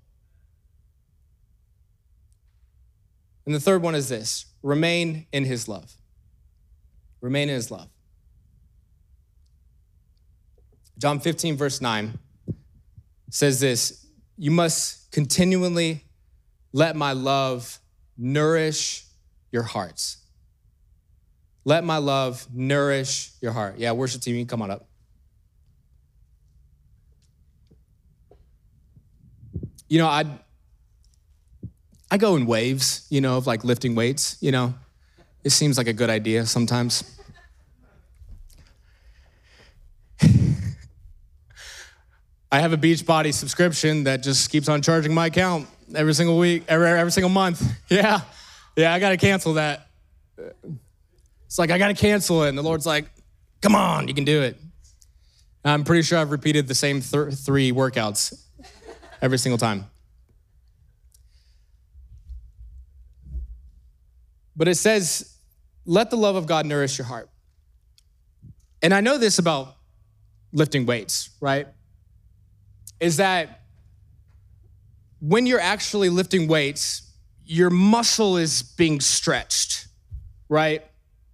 And 3.46 3.54
the 3.54 3.60
third 3.60 3.82
one 3.82 3.94
is 3.94 4.08
this 4.08 4.46
remain 4.62 5.26
in 5.32 5.44
his 5.44 5.68
love. 5.68 5.94
Remain 7.20 7.48
in 7.48 7.54
his 7.54 7.70
love. 7.70 7.88
John 10.98 11.20
15, 11.20 11.56
verse 11.56 11.80
9 11.80 12.18
says 13.30 13.60
this 13.60 14.06
You 14.36 14.50
must 14.50 15.10
continually 15.10 16.04
let 16.72 16.96
my 16.96 17.12
love 17.12 17.78
nourish 18.16 19.04
your 19.50 19.62
hearts. 19.62 20.18
Let 21.64 21.84
my 21.84 21.98
love 21.98 22.46
nourish 22.52 23.32
your 23.40 23.52
heart. 23.52 23.78
Yeah, 23.78 23.92
worship 23.92 24.20
team, 24.20 24.36
you 24.36 24.46
come 24.46 24.62
on 24.62 24.70
up. 24.70 24.86
You 29.88 29.98
know, 29.98 30.06
I 30.06 30.24
I 32.10 32.16
go 32.16 32.36
in 32.36 32.46
waves, 32.46 33.06
you 33.10 33.20
know, 33.20 33.36
of 33.36 33.46
like 33.46 33.64
lifting 33.64 33.94
weights, 33.94 34.36
you 34.40 34.52
know. 34.52 34.74
It 35.42 35.50
seems 35.50 35.76
like 35.76 35.88
a 35.88 35.92
good 35.92 36.10
idea 36.10 36.46
sometimes. 36.46 37.13
I 42.54 42.60
have 42.60 42.72
a 42.72 42.76
Beachbody 42.76 43.34
subscription 43.34 44.04
that 44.04 44.22
just 44.22 44.48
keeps 44.48 44.68
on 44.68 44.80
charging 44.80 45.12
my 45.12 45.26
account 45.26 45.66
every 45.92 46.14
single 46.14 46.38
week, 46.38 46.62
every, 46.68 46.86
every 46.86 47.10
single 47.10 47.28
month. 47.28 47.60
Yeah, 47.90 48.20
yeah, 48.76 48.94
I 48.94 49.00
got 49.00 49.08
to 49.08 49.16
cancel 49.16 49.54
that. 49.54 49.88
It's 51.46 51.58
like, 51.58 51.72
I 51.72 51.78
got 51.78 51.88
to 51.88 51.94
cancel 51.94 52.44
it. 52.44 52.50
And 52.50 52.56
the 52.56 52.62
Lord's 52.62 52.86
like, 52.86 53.06
come 53.60 53.74
on, 53.74 54.06
you 54.06 54.14
can 54.14 54.24
do 54.24 54.40
it. 54.42 54.56
I'm 55.64 55.82
pretty 55.82 56.02
sure 56.02 56.16
I've 56.16 56.30
repeated 56.30 56.68
the 56.68 56.76
same 56.76 57.00
th- 57.00 57.34
three 57.34 57.72
workouts 57.72 58.40
every 59.20 59.38
single 59.38 59.58
time. 59.58 59.86
But 64.54 64.68
it 64.68 64.76
says, 64.76 65.34
let 65.86 66.08
the 66.10 66.16
love 66.16 66.36
of 66.36 66.46
God 66.46 66.66
nourish 66.66 66.98
your 66.98 67.06
heart. 67.08 67.28
And 68.80 68.94
I 68.94 69.00
know 69.00 69.18
this 69.18 69.40
about 69.40 69.74
lifting 70.52 70.86
weights, 70.86 71.30
right? 71.40 71.66
Is 73.04 73.18
that 73.18 73.60
when 75.20 75.44
you're 75.44 75.60
actually 75.60 76.08
lifting 76.08 76.48
weights, 76.48 77.02
your 77.44 77.68
muscle 77.68 78.38
is 78.38 78.62
being 78.62 78.98
stretched, 78.98 79.88
right? 80.48 80.82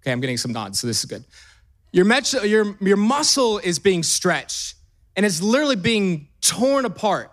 Okay, 0.00 0.10
I'm 0.10 0.20
getting 0.20 0.36
some 0.36 0.52
nods, 0.52 0.80
so 0.80 0.88
this 0.88 0.98
is 0.98 1.04
good. 1.04 1.24
Your, 1.92 2.04
met- 2.04 2.32
your, 2.44 2.76
your 2.80 2.96
muscle 2.96 3.58
is 3.58 3.78
being 3.78 4.02
stretched 4.02 4.74
and 5.14 5.24
it's 5.24 5.40
literally 5.40 5.76
being 5.76 6.26
torn 6.40 6.86
apart 6.86 7.30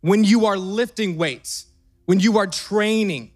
when 0.00 0.22
you 0.22 0.46
are 0.46 0.56
lifting 0.56 1.16
weights, 1.16 1.66
when 2.04 2.20
you 2.20 2.38
are 2.38 2.46
training. 2.46 3.32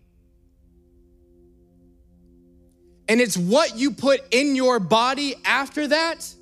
And 3.09 3.21
it's 3.21 3.37
what 3.37 3.77
you 3.77 3.91
put 3.91 4.21
in 4.31 4.55
your 4.55 4.79
body 4.79 5.35
after 5.45 5.89
that 5.89 6.33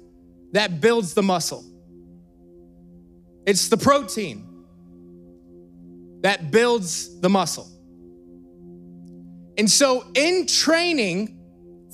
that 0.53 0.83
builds 0.83 1.14
the 1.14 1.23
muscle. 1.23 1.64
It's 3.46 3.68
the 3.68 3.76
protein 3.76 4.44
that 6.22 6.50
builds 6.50 7.20
the 7.20 7.28
muscle. 7.28 7.68
And 9.56 9.70
so, 9.70 10.04
in 10.14 10.46
training, 10.46 11.38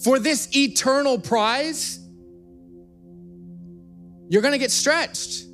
for 0.03 0.19
this 0.19 0.49
eternal 0.57 1.19
prize, 1.19 2.01
you're 4.29 4.43
gonna 4.43 4.59
get 4.59 4.71
stretched. 4.71 5.45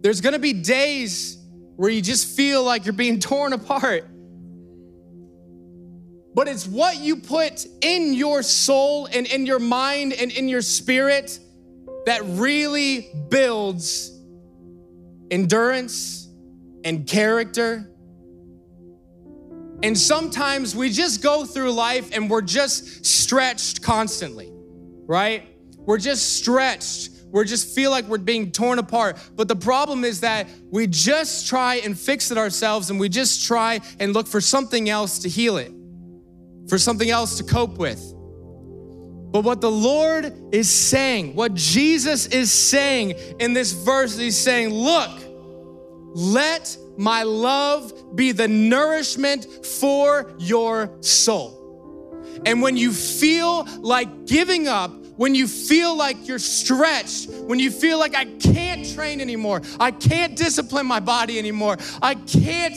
There's 0.00 0.20
gonna 0.20 0.40
be 0.40 0.52
days 0.52 1.38
where 1.76 1.90
you 1.90 2.02
just 2.02 2.36
feel 2.36 2.62
like 2.64 2.84
you're 2.84 2.92
being 2.92 3.20
torn 3.30 3.52
apart. 3.52 4.08
But 6.34 6.48
it's 6.48 6.66
what 6.66 6.96
you 6.98 7.16
put 7.16 7.66
in 7.82 8.14
your 8.14 8.42
soul 8.42 9.06
and 9.06 9.26
in 9.26 9.46
your 9.46 9.58
mind 9.58 10.14
and 10.14 10.32
in 10.32 10.48
your 10.48 10.62
spirit 10.62 11.38
that 12.06 12.22
really 12.24 13.10
builds 13.28 14.10
endurance 15.32 16.28
and 16.84 17.06
character 17.06 17.92
and 19.82 19.98
sometimes 19.98 20.76
we 20.76 20.90
just 20.90 21.22
go 21.22 21.44
through 21.44 21.72
life 21.72 22.14
and 22.14 22.30
we're 22.30 22.40
just 22.40 23.04
stretched 23.04 23.82
constantly, 23.82 24.52
right? 25.06 25.48
We're 25.78 25.98
just 25.98 26.36
stretched. 26.36 27.10
We 27.32 27.44
just 27.46 27.74
feel 27.74 27.90
like 27.90 28.04
we're 28.04 28.18
being 28.18 28.52
torn 28.52 28.78
apart. 28.78 29.18
But 29.34 29.48
the 29.48 29.56
problem 29.56 30.04
is 30.04 30.20
that 30.20 30.46
we 30.70 30.86
just 30.86 31.48
try 31.48 31.76
and 31.76 31.98
fix 31.98 32.30
it 32.30 32.38
ourselves 32.38 32.90
and 32.90 33.00
we 33.00 33.08
just 33.08 33.44
try 33.44 33.80
and 33.98 34.12
look 34.12 34.28
for 34.28 34.40
something 34.40 34.88
else 34.88 35.18
to 35.20 35.28
heal 35.28 35.56
it, 35.56 35.72
for 36.68 36.78
something 36.78 37.10
else 37.10 37.38
to 37.38 37.44
cope 37.44 37.78
with. 37.78 38.00
But 39.32 39.44
what 39.44 39.62
the 39.62 39.70
Lord 39.70 40.32
is 40.52 40.68
saying, 40.68 41.34
what 41.34 41.54
Jesus 41.54 42.26
is 42.26 42.52
saying 42.52 43.14
in 43.40 43.54
this 43.54 43.72
verse, 43.72 44.16
he's 44.16 44.36
saying, 44.36 44.68
look, 44.68 45.10
let 46.14 46.76
my 46.98 47.22
love 47.22 48.14
be 48.14 48.32
the 48.32 48.46
nourishment 48.46 49.46
for 49.64 50.34
your 50.38 50.94
soul. 51.00 51.58
And 52.44 52.60
when 52.60 52.76
you 52.76 52.92
feel 52.92 53.64
like 53.80 54.26
giving 54.26 54.68
up, 54.68 54.92
when 55.16 55.34
you 55.34 55.46
feel 55.46 55.96
like 55.96 56.26
you're 56.26 56.38
stretched, 56.38 57.30
when 57.30 57.58
you 57.58 57.70
feel 57.70 57.98
like 57.98 58.14
I 58.14 58.24
can't 58.24 58.92
train 58.94 59.20
anymore, 59.20 59.62
I 59.78 59.90
can't 59.90 60.36
discipline 60.36 60.86
my 60.86 61.00
body 61.00 61.38
anymore, 61.38 61.78
I 62.00 62.14
can't 62.14 62.74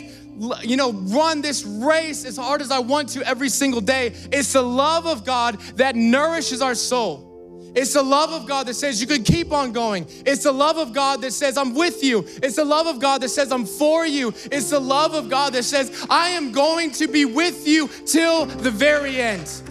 you 0.64 0.76
know, 0.76 0.92
run 0.92 1.42
this 1.42 1.64
race 1.64 2.26
as 2.26 2.38
hard 2.38 2.62
as 2.62 2.72
I 2.72 2.80
want 2.80 3.10
to 3.10 3.24
every 3.24 3.50
single 3.50 3.82
day. 3.82 4.14
It's 4.32 4.54
the 4.54 4.62
love 4.62 5.06
of 5.06 5.26
God 5.26 5.60
that 5.76 5.96
nourishes 5.96 6.62
our 6.62 6.76
soul. 6.76 7.72
It's 7.76 7.94
the 7.94 8.04
love 8.04 8.32
of 8.32 8.48
God 8.48 8.68
that 8.68 8.76
says 8.76 9.02
you 9.02 9.08
can 9.08 9.24
keep 9.24 9.52
on 9.52 9.74
going. 9.74 10.08
It's 10.26 10.44
the 10.44 10.52
love 10.52 10.78
of 10.78 10.94
God 10.94 11.22
that 11.22 11.32
says, 11.34 11.58
I'm 11.58 11.74
with 11.74 12.04
you. 12.04 12.26
It's 12.42 12.56
the 12.56 12.64
love 12.64 12.88
of 12.88 13.00
God 13.00 13.22
that 13.22 13.30
says, 13.30 13.52
I'm 13.52 13.66
for 13.66 14.06
you. 14.06 14.34
It's 14.50 14.70
the 14.70 14.80
love 14.80 15.14
of 15.14 15.30
God 15.30 15.54
that 15.54 15.64
says, 15.64 16.06
I 16.10 16.30
am 16.30 16.54
going 16.54 16.92
to 16.92 17.08
be 17.08 17.26
with 17.26 17.68
you 17.68 17.90
till 18.06 18.46
the 18.46 18.72
very 18.72 19.20
end. 19.20 19.62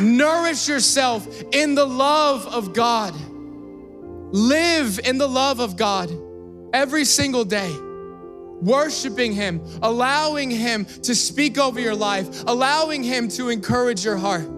Nourish 0.00 0.68
yourself 0.68 1.26
in 1.52 1.76
the 1.76 1.86
love 1.86 2.46
of 2.46 2.74
God. 2.74 3.14
Live 4.32 4.98
in 4.98 5.18
the 5.18 5.28
love 5.28 5.60
of 5.60 5.76
God 5.76 6.10
every 6.72 7.04
single 7.04 7.44
day 7.44 7.72
worshiping 8.60 9.32
Him, 9.32 9.60
allowing 9.82 10.50
Him 10.50 10.84
to 10.84 11.14
speak 11.14 11.58
over 11.58 11.80
your 11.80 11.94
life, 11.94 12.44
allowing 12.46 13.02
Him 13.02 13.28
to 13.30 13.48
encourage 13.48 14.04
your 14.04 14.16
heart. 14.16 14.48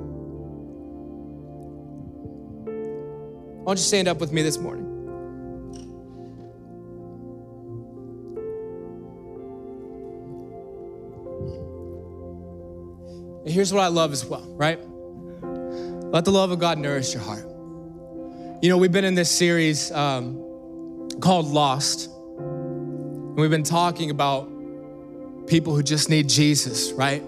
Why 3.68 3.74
don't 3.74 3.78
you 3.78 3.84
stand 3.84 4.08
up 4.08 4.18
with 4.18 4.32
me 4.32 4.42
this 4.42 4.58
morning? 4.58 4.86
And 13.44 13.54
here's 13.54 13.72
what 13.72 13.80
I 13.80 13.88
love 13.88 14.12
as 14.12 14.24
well, 14.24 14.46
right? 14.56 14.78
Let 16.12 16.24
the 16.24 16.32
love 16.32 16.50
of 16.50 16.58
God 16.58 16.78
nourish 16.78 17.12
your 17.14 17.22
heart. 17.22 17.44
You 18.62 18.68
know, 18.68 18.76
we've 18.76 18.92
been 18.92 19.04
in 19.04 19.14
this 19.14 19.30
series 19.30 19.90
um, 19.92 20.36
called 21.20 21.46
Lost, 21.46 22.10
and 23.38 23.42
we've 23.42 23.52
been 23.52 23.62
talking 23.62 24.10
about 24.10 24.48
people 25.46 25.72
who 25.72 25.80
just 25.84 26.10
need 26.10 26.28
Jesus, 26.28 26.90
right? 26.90 27.22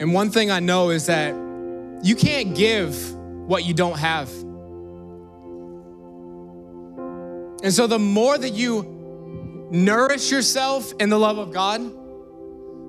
And 0.00 0.12
one 0.12 0.32
thing 0.32 0.50
I 0.50 0.58
know 0.58 0.90
is 0.90 1.06
that 1.06 1.32
you 2.02 2.16
can't 2.16 2.56
give 2.56 3.14
what 3.46 3.64
you 3.64 3.72
don't 3.72 3.96
have. 4.00 4.28
And 7.62 7.72
so, 7.72 7.86
the 7.86 8.00
more 8.00 8.36
that 8.36 8.52
you 8.52 9.68
nourish 9.70 10.32
yourself 10.32 10.92
in 10.98 11.08
the 11.08 11.20
love 11.20 11.38
of 11.38 11.52
God, 11.52 11.82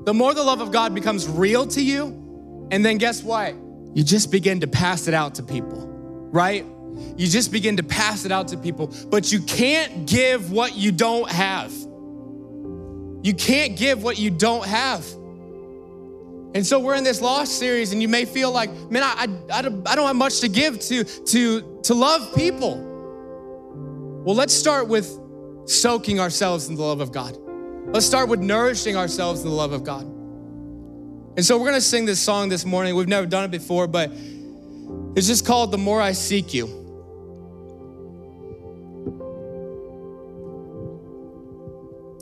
the 0.07 0.13
more 0.15 0.33
the 0.33 0.43
love 0.43 0.59
of 0.59 0.71
God 0.71 0.95
becomes 0.95 1.29
real 1.29 1.67
to 1.67 1.83
you. 1.83 2.67
And 2.71 2.83
then, 2.83 2.97
guess 2.97 3.21
what? 3.21 3.53
You 3.93 4.03
just 4.03 4.31
begin 4.31 4.61
to 4.61 4.67
pass 4.67 5.07
it 5.07 5.13
out 5.13 5.35
to 5.35 5.43
people, 5.43 5.87
right? 6.31 6.65
You 7.17 7.27
just 7.27 7.51
begin 7.51 7.77
to 7.77 7.83
pass 7.83 8.25
it 8.25 8.31
out 8.31 8.47
to 8.49 8.57
people, 8.57 8.93
but 9.09 9.31
you 9.31 9.41
can't 9.41 10.07
give 10.07 10.51
what 10.51 10.75
you 10.75 10.91
don't 10.91 11.29
have. 11.29 11.71
You 13.23 13.33
can't 13.33 13.77
give 13.77 14.03
what 14.03 14.19
you 14.19 14.29
don't 14.29 14.65
have. 14.65 15.05
And 16.55 16.65
so 16.65 16.79
we're 16.79 16.95
in 16.95 17.03
this 17.03 17.21
lost 17.21 17.57
series, 17.57 17.93
and 17.93 18.01
you 18.01 18.07
may 18.07 18.25
feel 18.25 18.51
like, 18.51 18.69
man, 18.91 19.01
I, 19.03 19.27
I, 19.51 19.59
I 19.59 19.95
don't 19.95 20.05
have 20.07 20.15
much 20.15 20.41
to 20.41 20.49
give 20.49 20.79
to, 20.81 21.03
to, 21.03 21.79
to 21.83 21.93
love 21.93 22.35
people. 22.35 22.75
Well, 24.23 24.35
let's 24.35 24.53
start 24.53 24.87
with 24.87 25.19
soaking 25.65 26.19
ourselves 26.19 26.67
in 26.67 26.75
the 26.75 26.83
love 26.83 27.01
of 27.01 27.11
God. 27.11 27.37
Let's 27.87 28.05
start 28.05 28.29
with 28.29 28.39
nourishing 28.39 28.95
ourselves 28.95 29.41
in 29.41 29.49
the 29.49 29.55
love 29.55 29.71
of 29.71 29.83
God. 29.83 30.03
And 31.35 31.43
so 31.43 31.57
we're 31.57 31.65
gonna 31.65 31.81
sing 31.81 32.05
this 32.05 32.19
song 32.19 32.49
this 32.49 32.65
morning. 32.65 32.95
We've 32.95 33.07
never 33.07 33.25
done 33.25 33.45
it 33.45 33.51
before, 33.51 33.87
but 33.87 34.11
it's 35.15 35.27
just 35.27 35.45
called 35.45 35.71
The 35.71 35.77
More 35.77 36.01
I 36.01 36.11
Seek 36.11 36.53
You. 36.53 36.82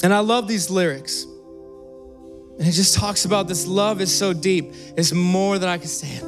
And 0.03 0.13
I 0.13 0.19
love 0.19 0.47
these 0.47 0.69
lyrics. 0.69 1.25
And 2.57 2.67
it 2.67 2.71
just 2.71 2.95
talks 2.95 3.25
about 3.25 3.47
this 3.47 3.65
love 3.67 4.01
is 4.01 4.15
so 4.15 4.33
deep, 4.33 4.73
it's 4.97 5.11
more 5.13 5.57
than 5.57 5.69
I 5.69 5.77
can 5.77 5.87
stand. 5.87 6.25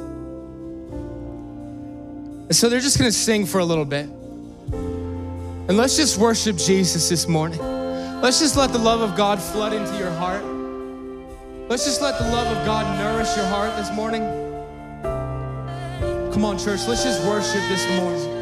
And 2.46 2.54
so 2.56 2.68
they're 2.68 2.80
just 2.80 2.98
gonna 2.98 3.12
sing 3.12 3.46
for 3.46 3.58
a 3.58 3.64
little 3.64 3.84
bit. 3.84 4.06
And 4.06 5.76
let's 5.76 5.96
just 5.96 6.18
worship 6.18 6.56
Jesus 6.56 7.08
this 7.08 7.26
morning. 7.26 7.58
Let's 8.20 8.40
just 8.40 8.56
let 8.56 8.72
the 8.72 8.78
love 8.78 9.00
of 9.00 9.16
God 9.16 9.40
flood 9.40 9.72
into 9.72 9.96
your 9.96 10.10
heart. 10.10 10.44
Let's 11.68 11.84
just 11.84 12.02
let 12.02 12.18
the 12.18 12.24
love 12.30 12.54
of 12.54 12.66
God 12.66 12.98
nourish 12.98 13.34
your 13.36 13.46
heart 13.46 13.74
this 13.76 13.90
morning. 13.92 14.22
Come 16.32 16.44
on, 16.44 16.58
church, 16.58 16.80
let's 16.86 17.04
just 17.04 17.24
worship 17.26 17.62
this 17.68 17.86
morning. 17.96 18.33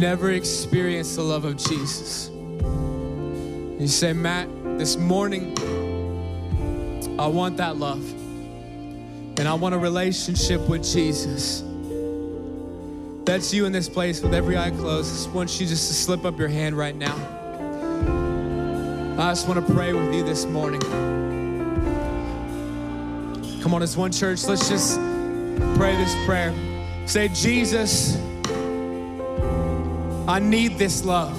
Never 0.00 0.30
experienced 0.30 1.16
the 1.16 1.22
love 1.22 1.44
of 1.44 1.58
Jesus. 1.58 2.30
You 2.30 3.86
say, 3.86 4.14
Matt, 4.14 4.48
this 4.78 4.96
morning, 4.96 5.54
I 7.20 7.26
want 7.26 7.58
that 7.58 7.76
love. 7.76 8.02
And 9.38 9.46
I 9.46 9.52
want 9.52 9.74
a 9.74 9.78
relationship 9.78 10.62
with 10.62 10.82
Jesus. 10.82 11.62
That's 13.26 13.52
you 13.52 13.66
in 13.66 13.72
this 13.72 13.90
place 13.90 14.22
with 14.22 14.32
every 14.32 14.56
eye 14.56 14.70
closed. 14.70 15.12
I 15.12 15.16
just 15.16 15.30
want 15.30 15.60
you 15.60 15.66
just 15.66 15.88
to 15.88 15.94
slip 15.94 16.24
up 16.24 16.38
your 16.38 16.48
hand 16.48 16.78
right 16.78 16.96
now. 16.96 17.14
I 19.18 19.30
just 19.30 19.46
want 19.46 19.66
to 19.66 19.74
pray 19.74 19.92
with 19.92 20.14
you 20.14 20.24
this 20.24 20.46
morning. 20.46 20.80
Come 23.60 23.74
on, 23.74 23.82
as 23.82 23.98
one 23.98 24.12
church, 24.12 24.44
let's 24.46 24.66
just 24.66 24.98
pray 25.76 25.94
this 25.96 26.14
prayer. 26.24 26.54
Say, 27.06 27.28
Jesus, 27.28 28.16
I 30.30 30.38
need 30.38 30.78
this 30.78 31.04
love. 31.04 31.36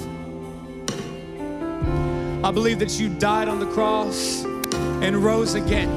I 2.44 2.50
believe 2.50 2.78
that 2.80 3.00
you 3.00 3.08
died 3.08 3.48
on 3.48 3.58
the 3.58 3.64
cross 3.68 4.44
and 4.44 5.16
rose 5.16 5.54
again. 5.54 5.88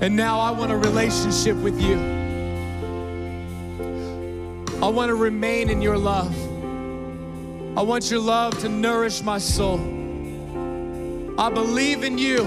And 0.00 0.16
now 0.16 0.40
I 0.40 0.50
want 0.50 0.72
a 0.72 0.78
relationship 0.78 1.58
with 1.58 1.78
you. 1.78 1.98
I 4.82 4.88
want 4.88 5.10
to 5.10 5.14
remain 5.14 5.68
in 5.68 5.82
your 5.82 5.98
love. 5.98 6.34
I 7.76 7.82
want 7.82 8.10
your 8.10 8.20
love 8.20 8.58
to 8.60 8.70
nourish 8.70 9.20
my 9.20 9.36
soul. 9.36 9.78
I 11.38 11.50
believe 11.50 12.02
in 12.02 12.16
you. 12.16 12.40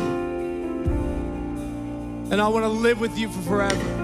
And 2.31 2.41
I 2.41 2.47
want 2.47 2.65
to 2.65 2.69
live 2.69 2.99
with 2.99 3.19
you 3.19 3.29
for 3.29 3.41
forever. 3.43 4.02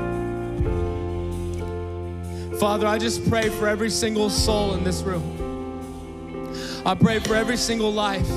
Father, 2.59 2.85
I 2.87 2.97
just 2.97 3.29
pray 3.29 3.47
for 3.47 3.69
every 3.69 3.89
single 3.89 4.29
soul 4.29 4.73
in 4.73 4.83
this 4.83 5.01
room. 5.01 5.23
I 6.85 6.93
pray 6.93 7.19
for 7.19 7.33
every 7.33 7.55
single 7.55 7.93
life. 7.93 8.29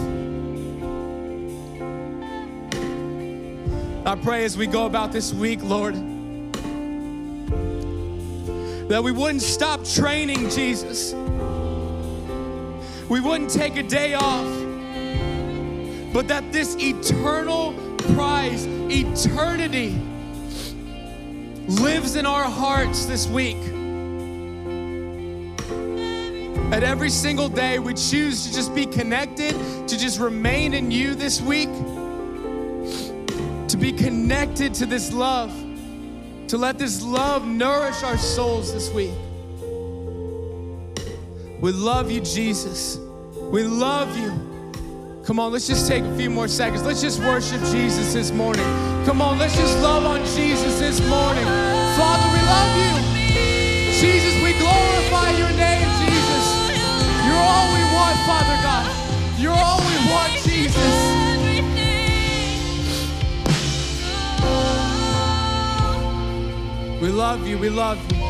I 4.07 4.15
pray 4.15 4.45
as 4.45 4.57
we 4.57 4.69
go 4.69 4.87
about 4.87 5.11
this 5.11 5.33
week, 5.33 5.61
Lord, 5.65 5.97
that 8.89 9.03
we 9.03 9.11
wouldn't 9.11 9.43
stop 9.43 9.85
training 9.85 10.51
Jesus. 10.51 11.15
We 13.09 13.19
wouldn't 13.19 13.51
take 13.51 13.77
a 13.77 13.83
day 13.83 14.15
off, 14.15 14.47
but 16.13 16.29
that 16.29 16.53
this 16.53 16.77
eternal 16.79 17.75
prize, 18.15 18.67
eternity, 18.67 20.01
lives 21.67 22.15
in 22.15 22.25
our 22.25 22.45
hearts 22.45 23.07
this 23.07 23.27
week. 23.27 23.82
That 26.73 26.85
every 26.85 27.11
single 27.11 27.51
day 27.51 27.79
we 27.79 27.93
choose 27.93 28.47
to 28.47 28.55
just 28.55 28.75
be 28.75 28.87
connected, 28.87 29.53
to 29.89 29.99
just 29.99 30.19
remain 30.19 30.73
in 30.73 30.91
you 30.91 31.15
this 31.15 31.39
week, 31.39 31.69
to 33.69 33.77
be 33.77 33.93
connected 33.93 34.73
to 34.77 34.87
this 34.87 35.13
love, 35.13 35.53
to 36.49 36.57
let 36.57 36.79
this 36.79 37.03
love 37.03 37.47
nourish 37.47 38.03
our 38.03 38.17
souls 38.17 38.73
this 38.73 38.91
week. 38.91 39.13
We 41.61 41.73
love 41.73 42.11
you, 42.11 42.23
Jesus. 42.23 42.97
We 43.51 43.65
love 43.65 44.17
you. 44.17 44.31
Come 45.27 45.39
on, 45.39 45.53
let's 45.53 45.67
just 45.67 45.87
take 45.87 46.05
a 46.05 46.17
few 46.17 46.31
more 46.31 46.49
seconds. 46.49 46.85
Let's 46.85 47.03
just 47.03 47.21
worship 47.21 47.61
Jesus 47.65 48.15
this 48.15 48.31
morning. 48.31 48.65
Come 49.05 49.21
on, 49.21 49.39
let's 49.39 49.57
just 49.59 49.79
love 49.81 50.07
on 50.07 50.21
Jesus 50.21 50.79
this 50.79 51.07
morning. 51.07 51.45
Father, 51.45 52.29
we 52.33 52.41
love 52.49 52.77
you. 52.79 52.93
Jesus, 53.93 54.43
we 54.43 54.55
glorify 54.59 55.37
your 55.37 55.51
name, 55.51 55.87
Jesus. 56.01 56.12
You're 57.43 57.51
all 57.51 57.75
we 57.75 57.83
want, 57.93 58.17
Father 58.25 58.63
God. 58.63 58.87
You're 59.37 59.53
all 59.53 59.81
we 59.81 59.97
want, 60.13 60.33
Jesus. 60.45 60.77
We 67.03 67.09
love 67.09 67.45
you. 67.45 67.59
We 67.59 67.69
love 67.69 67.99
you. 68.13 68.23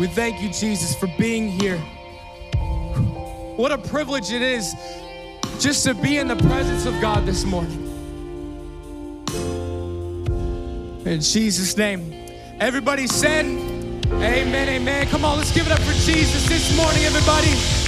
We 0.00 0.08
thank 0.08 0.42
you, 0.42 0.48
Jesus, 0.48 0.96
for 0.96 1.06
being 1.16 1.48
here. 1.48 1.78
What 3.56 3.70
a 3.70 3.78
privilege 3.78 4.32
it 4.32 4.42
is 4.42 4.74
just 5.60 5.84
to 5.84 5.94
be 5.94 6.18
in 6.18 6.26
the 6.26 6.34
presence 6.34 6.86
of 6.86 7.00
God 7.00 7.24
this 7.24 7.44
morning. 7.44 7.88
In 11.06 11.20
Jesus' 11.20 11.76
name. 11.76 12.12
Everybody 12.58 13.06
said, 13.06 13.46
Amen, 13.46 14.68
amen. 14.68 15.06
Come 15.06 15.24
on, 15.24 15.38
let's 15.38 15.54
give 15.54 15.66
it 15.66 15.72
up 15.72 15.80
for 15.80 15.92
Jesus 15.92 16.48
this 16.48 16.76
morning, 16.76 17.04
everybody. 17.04 17.81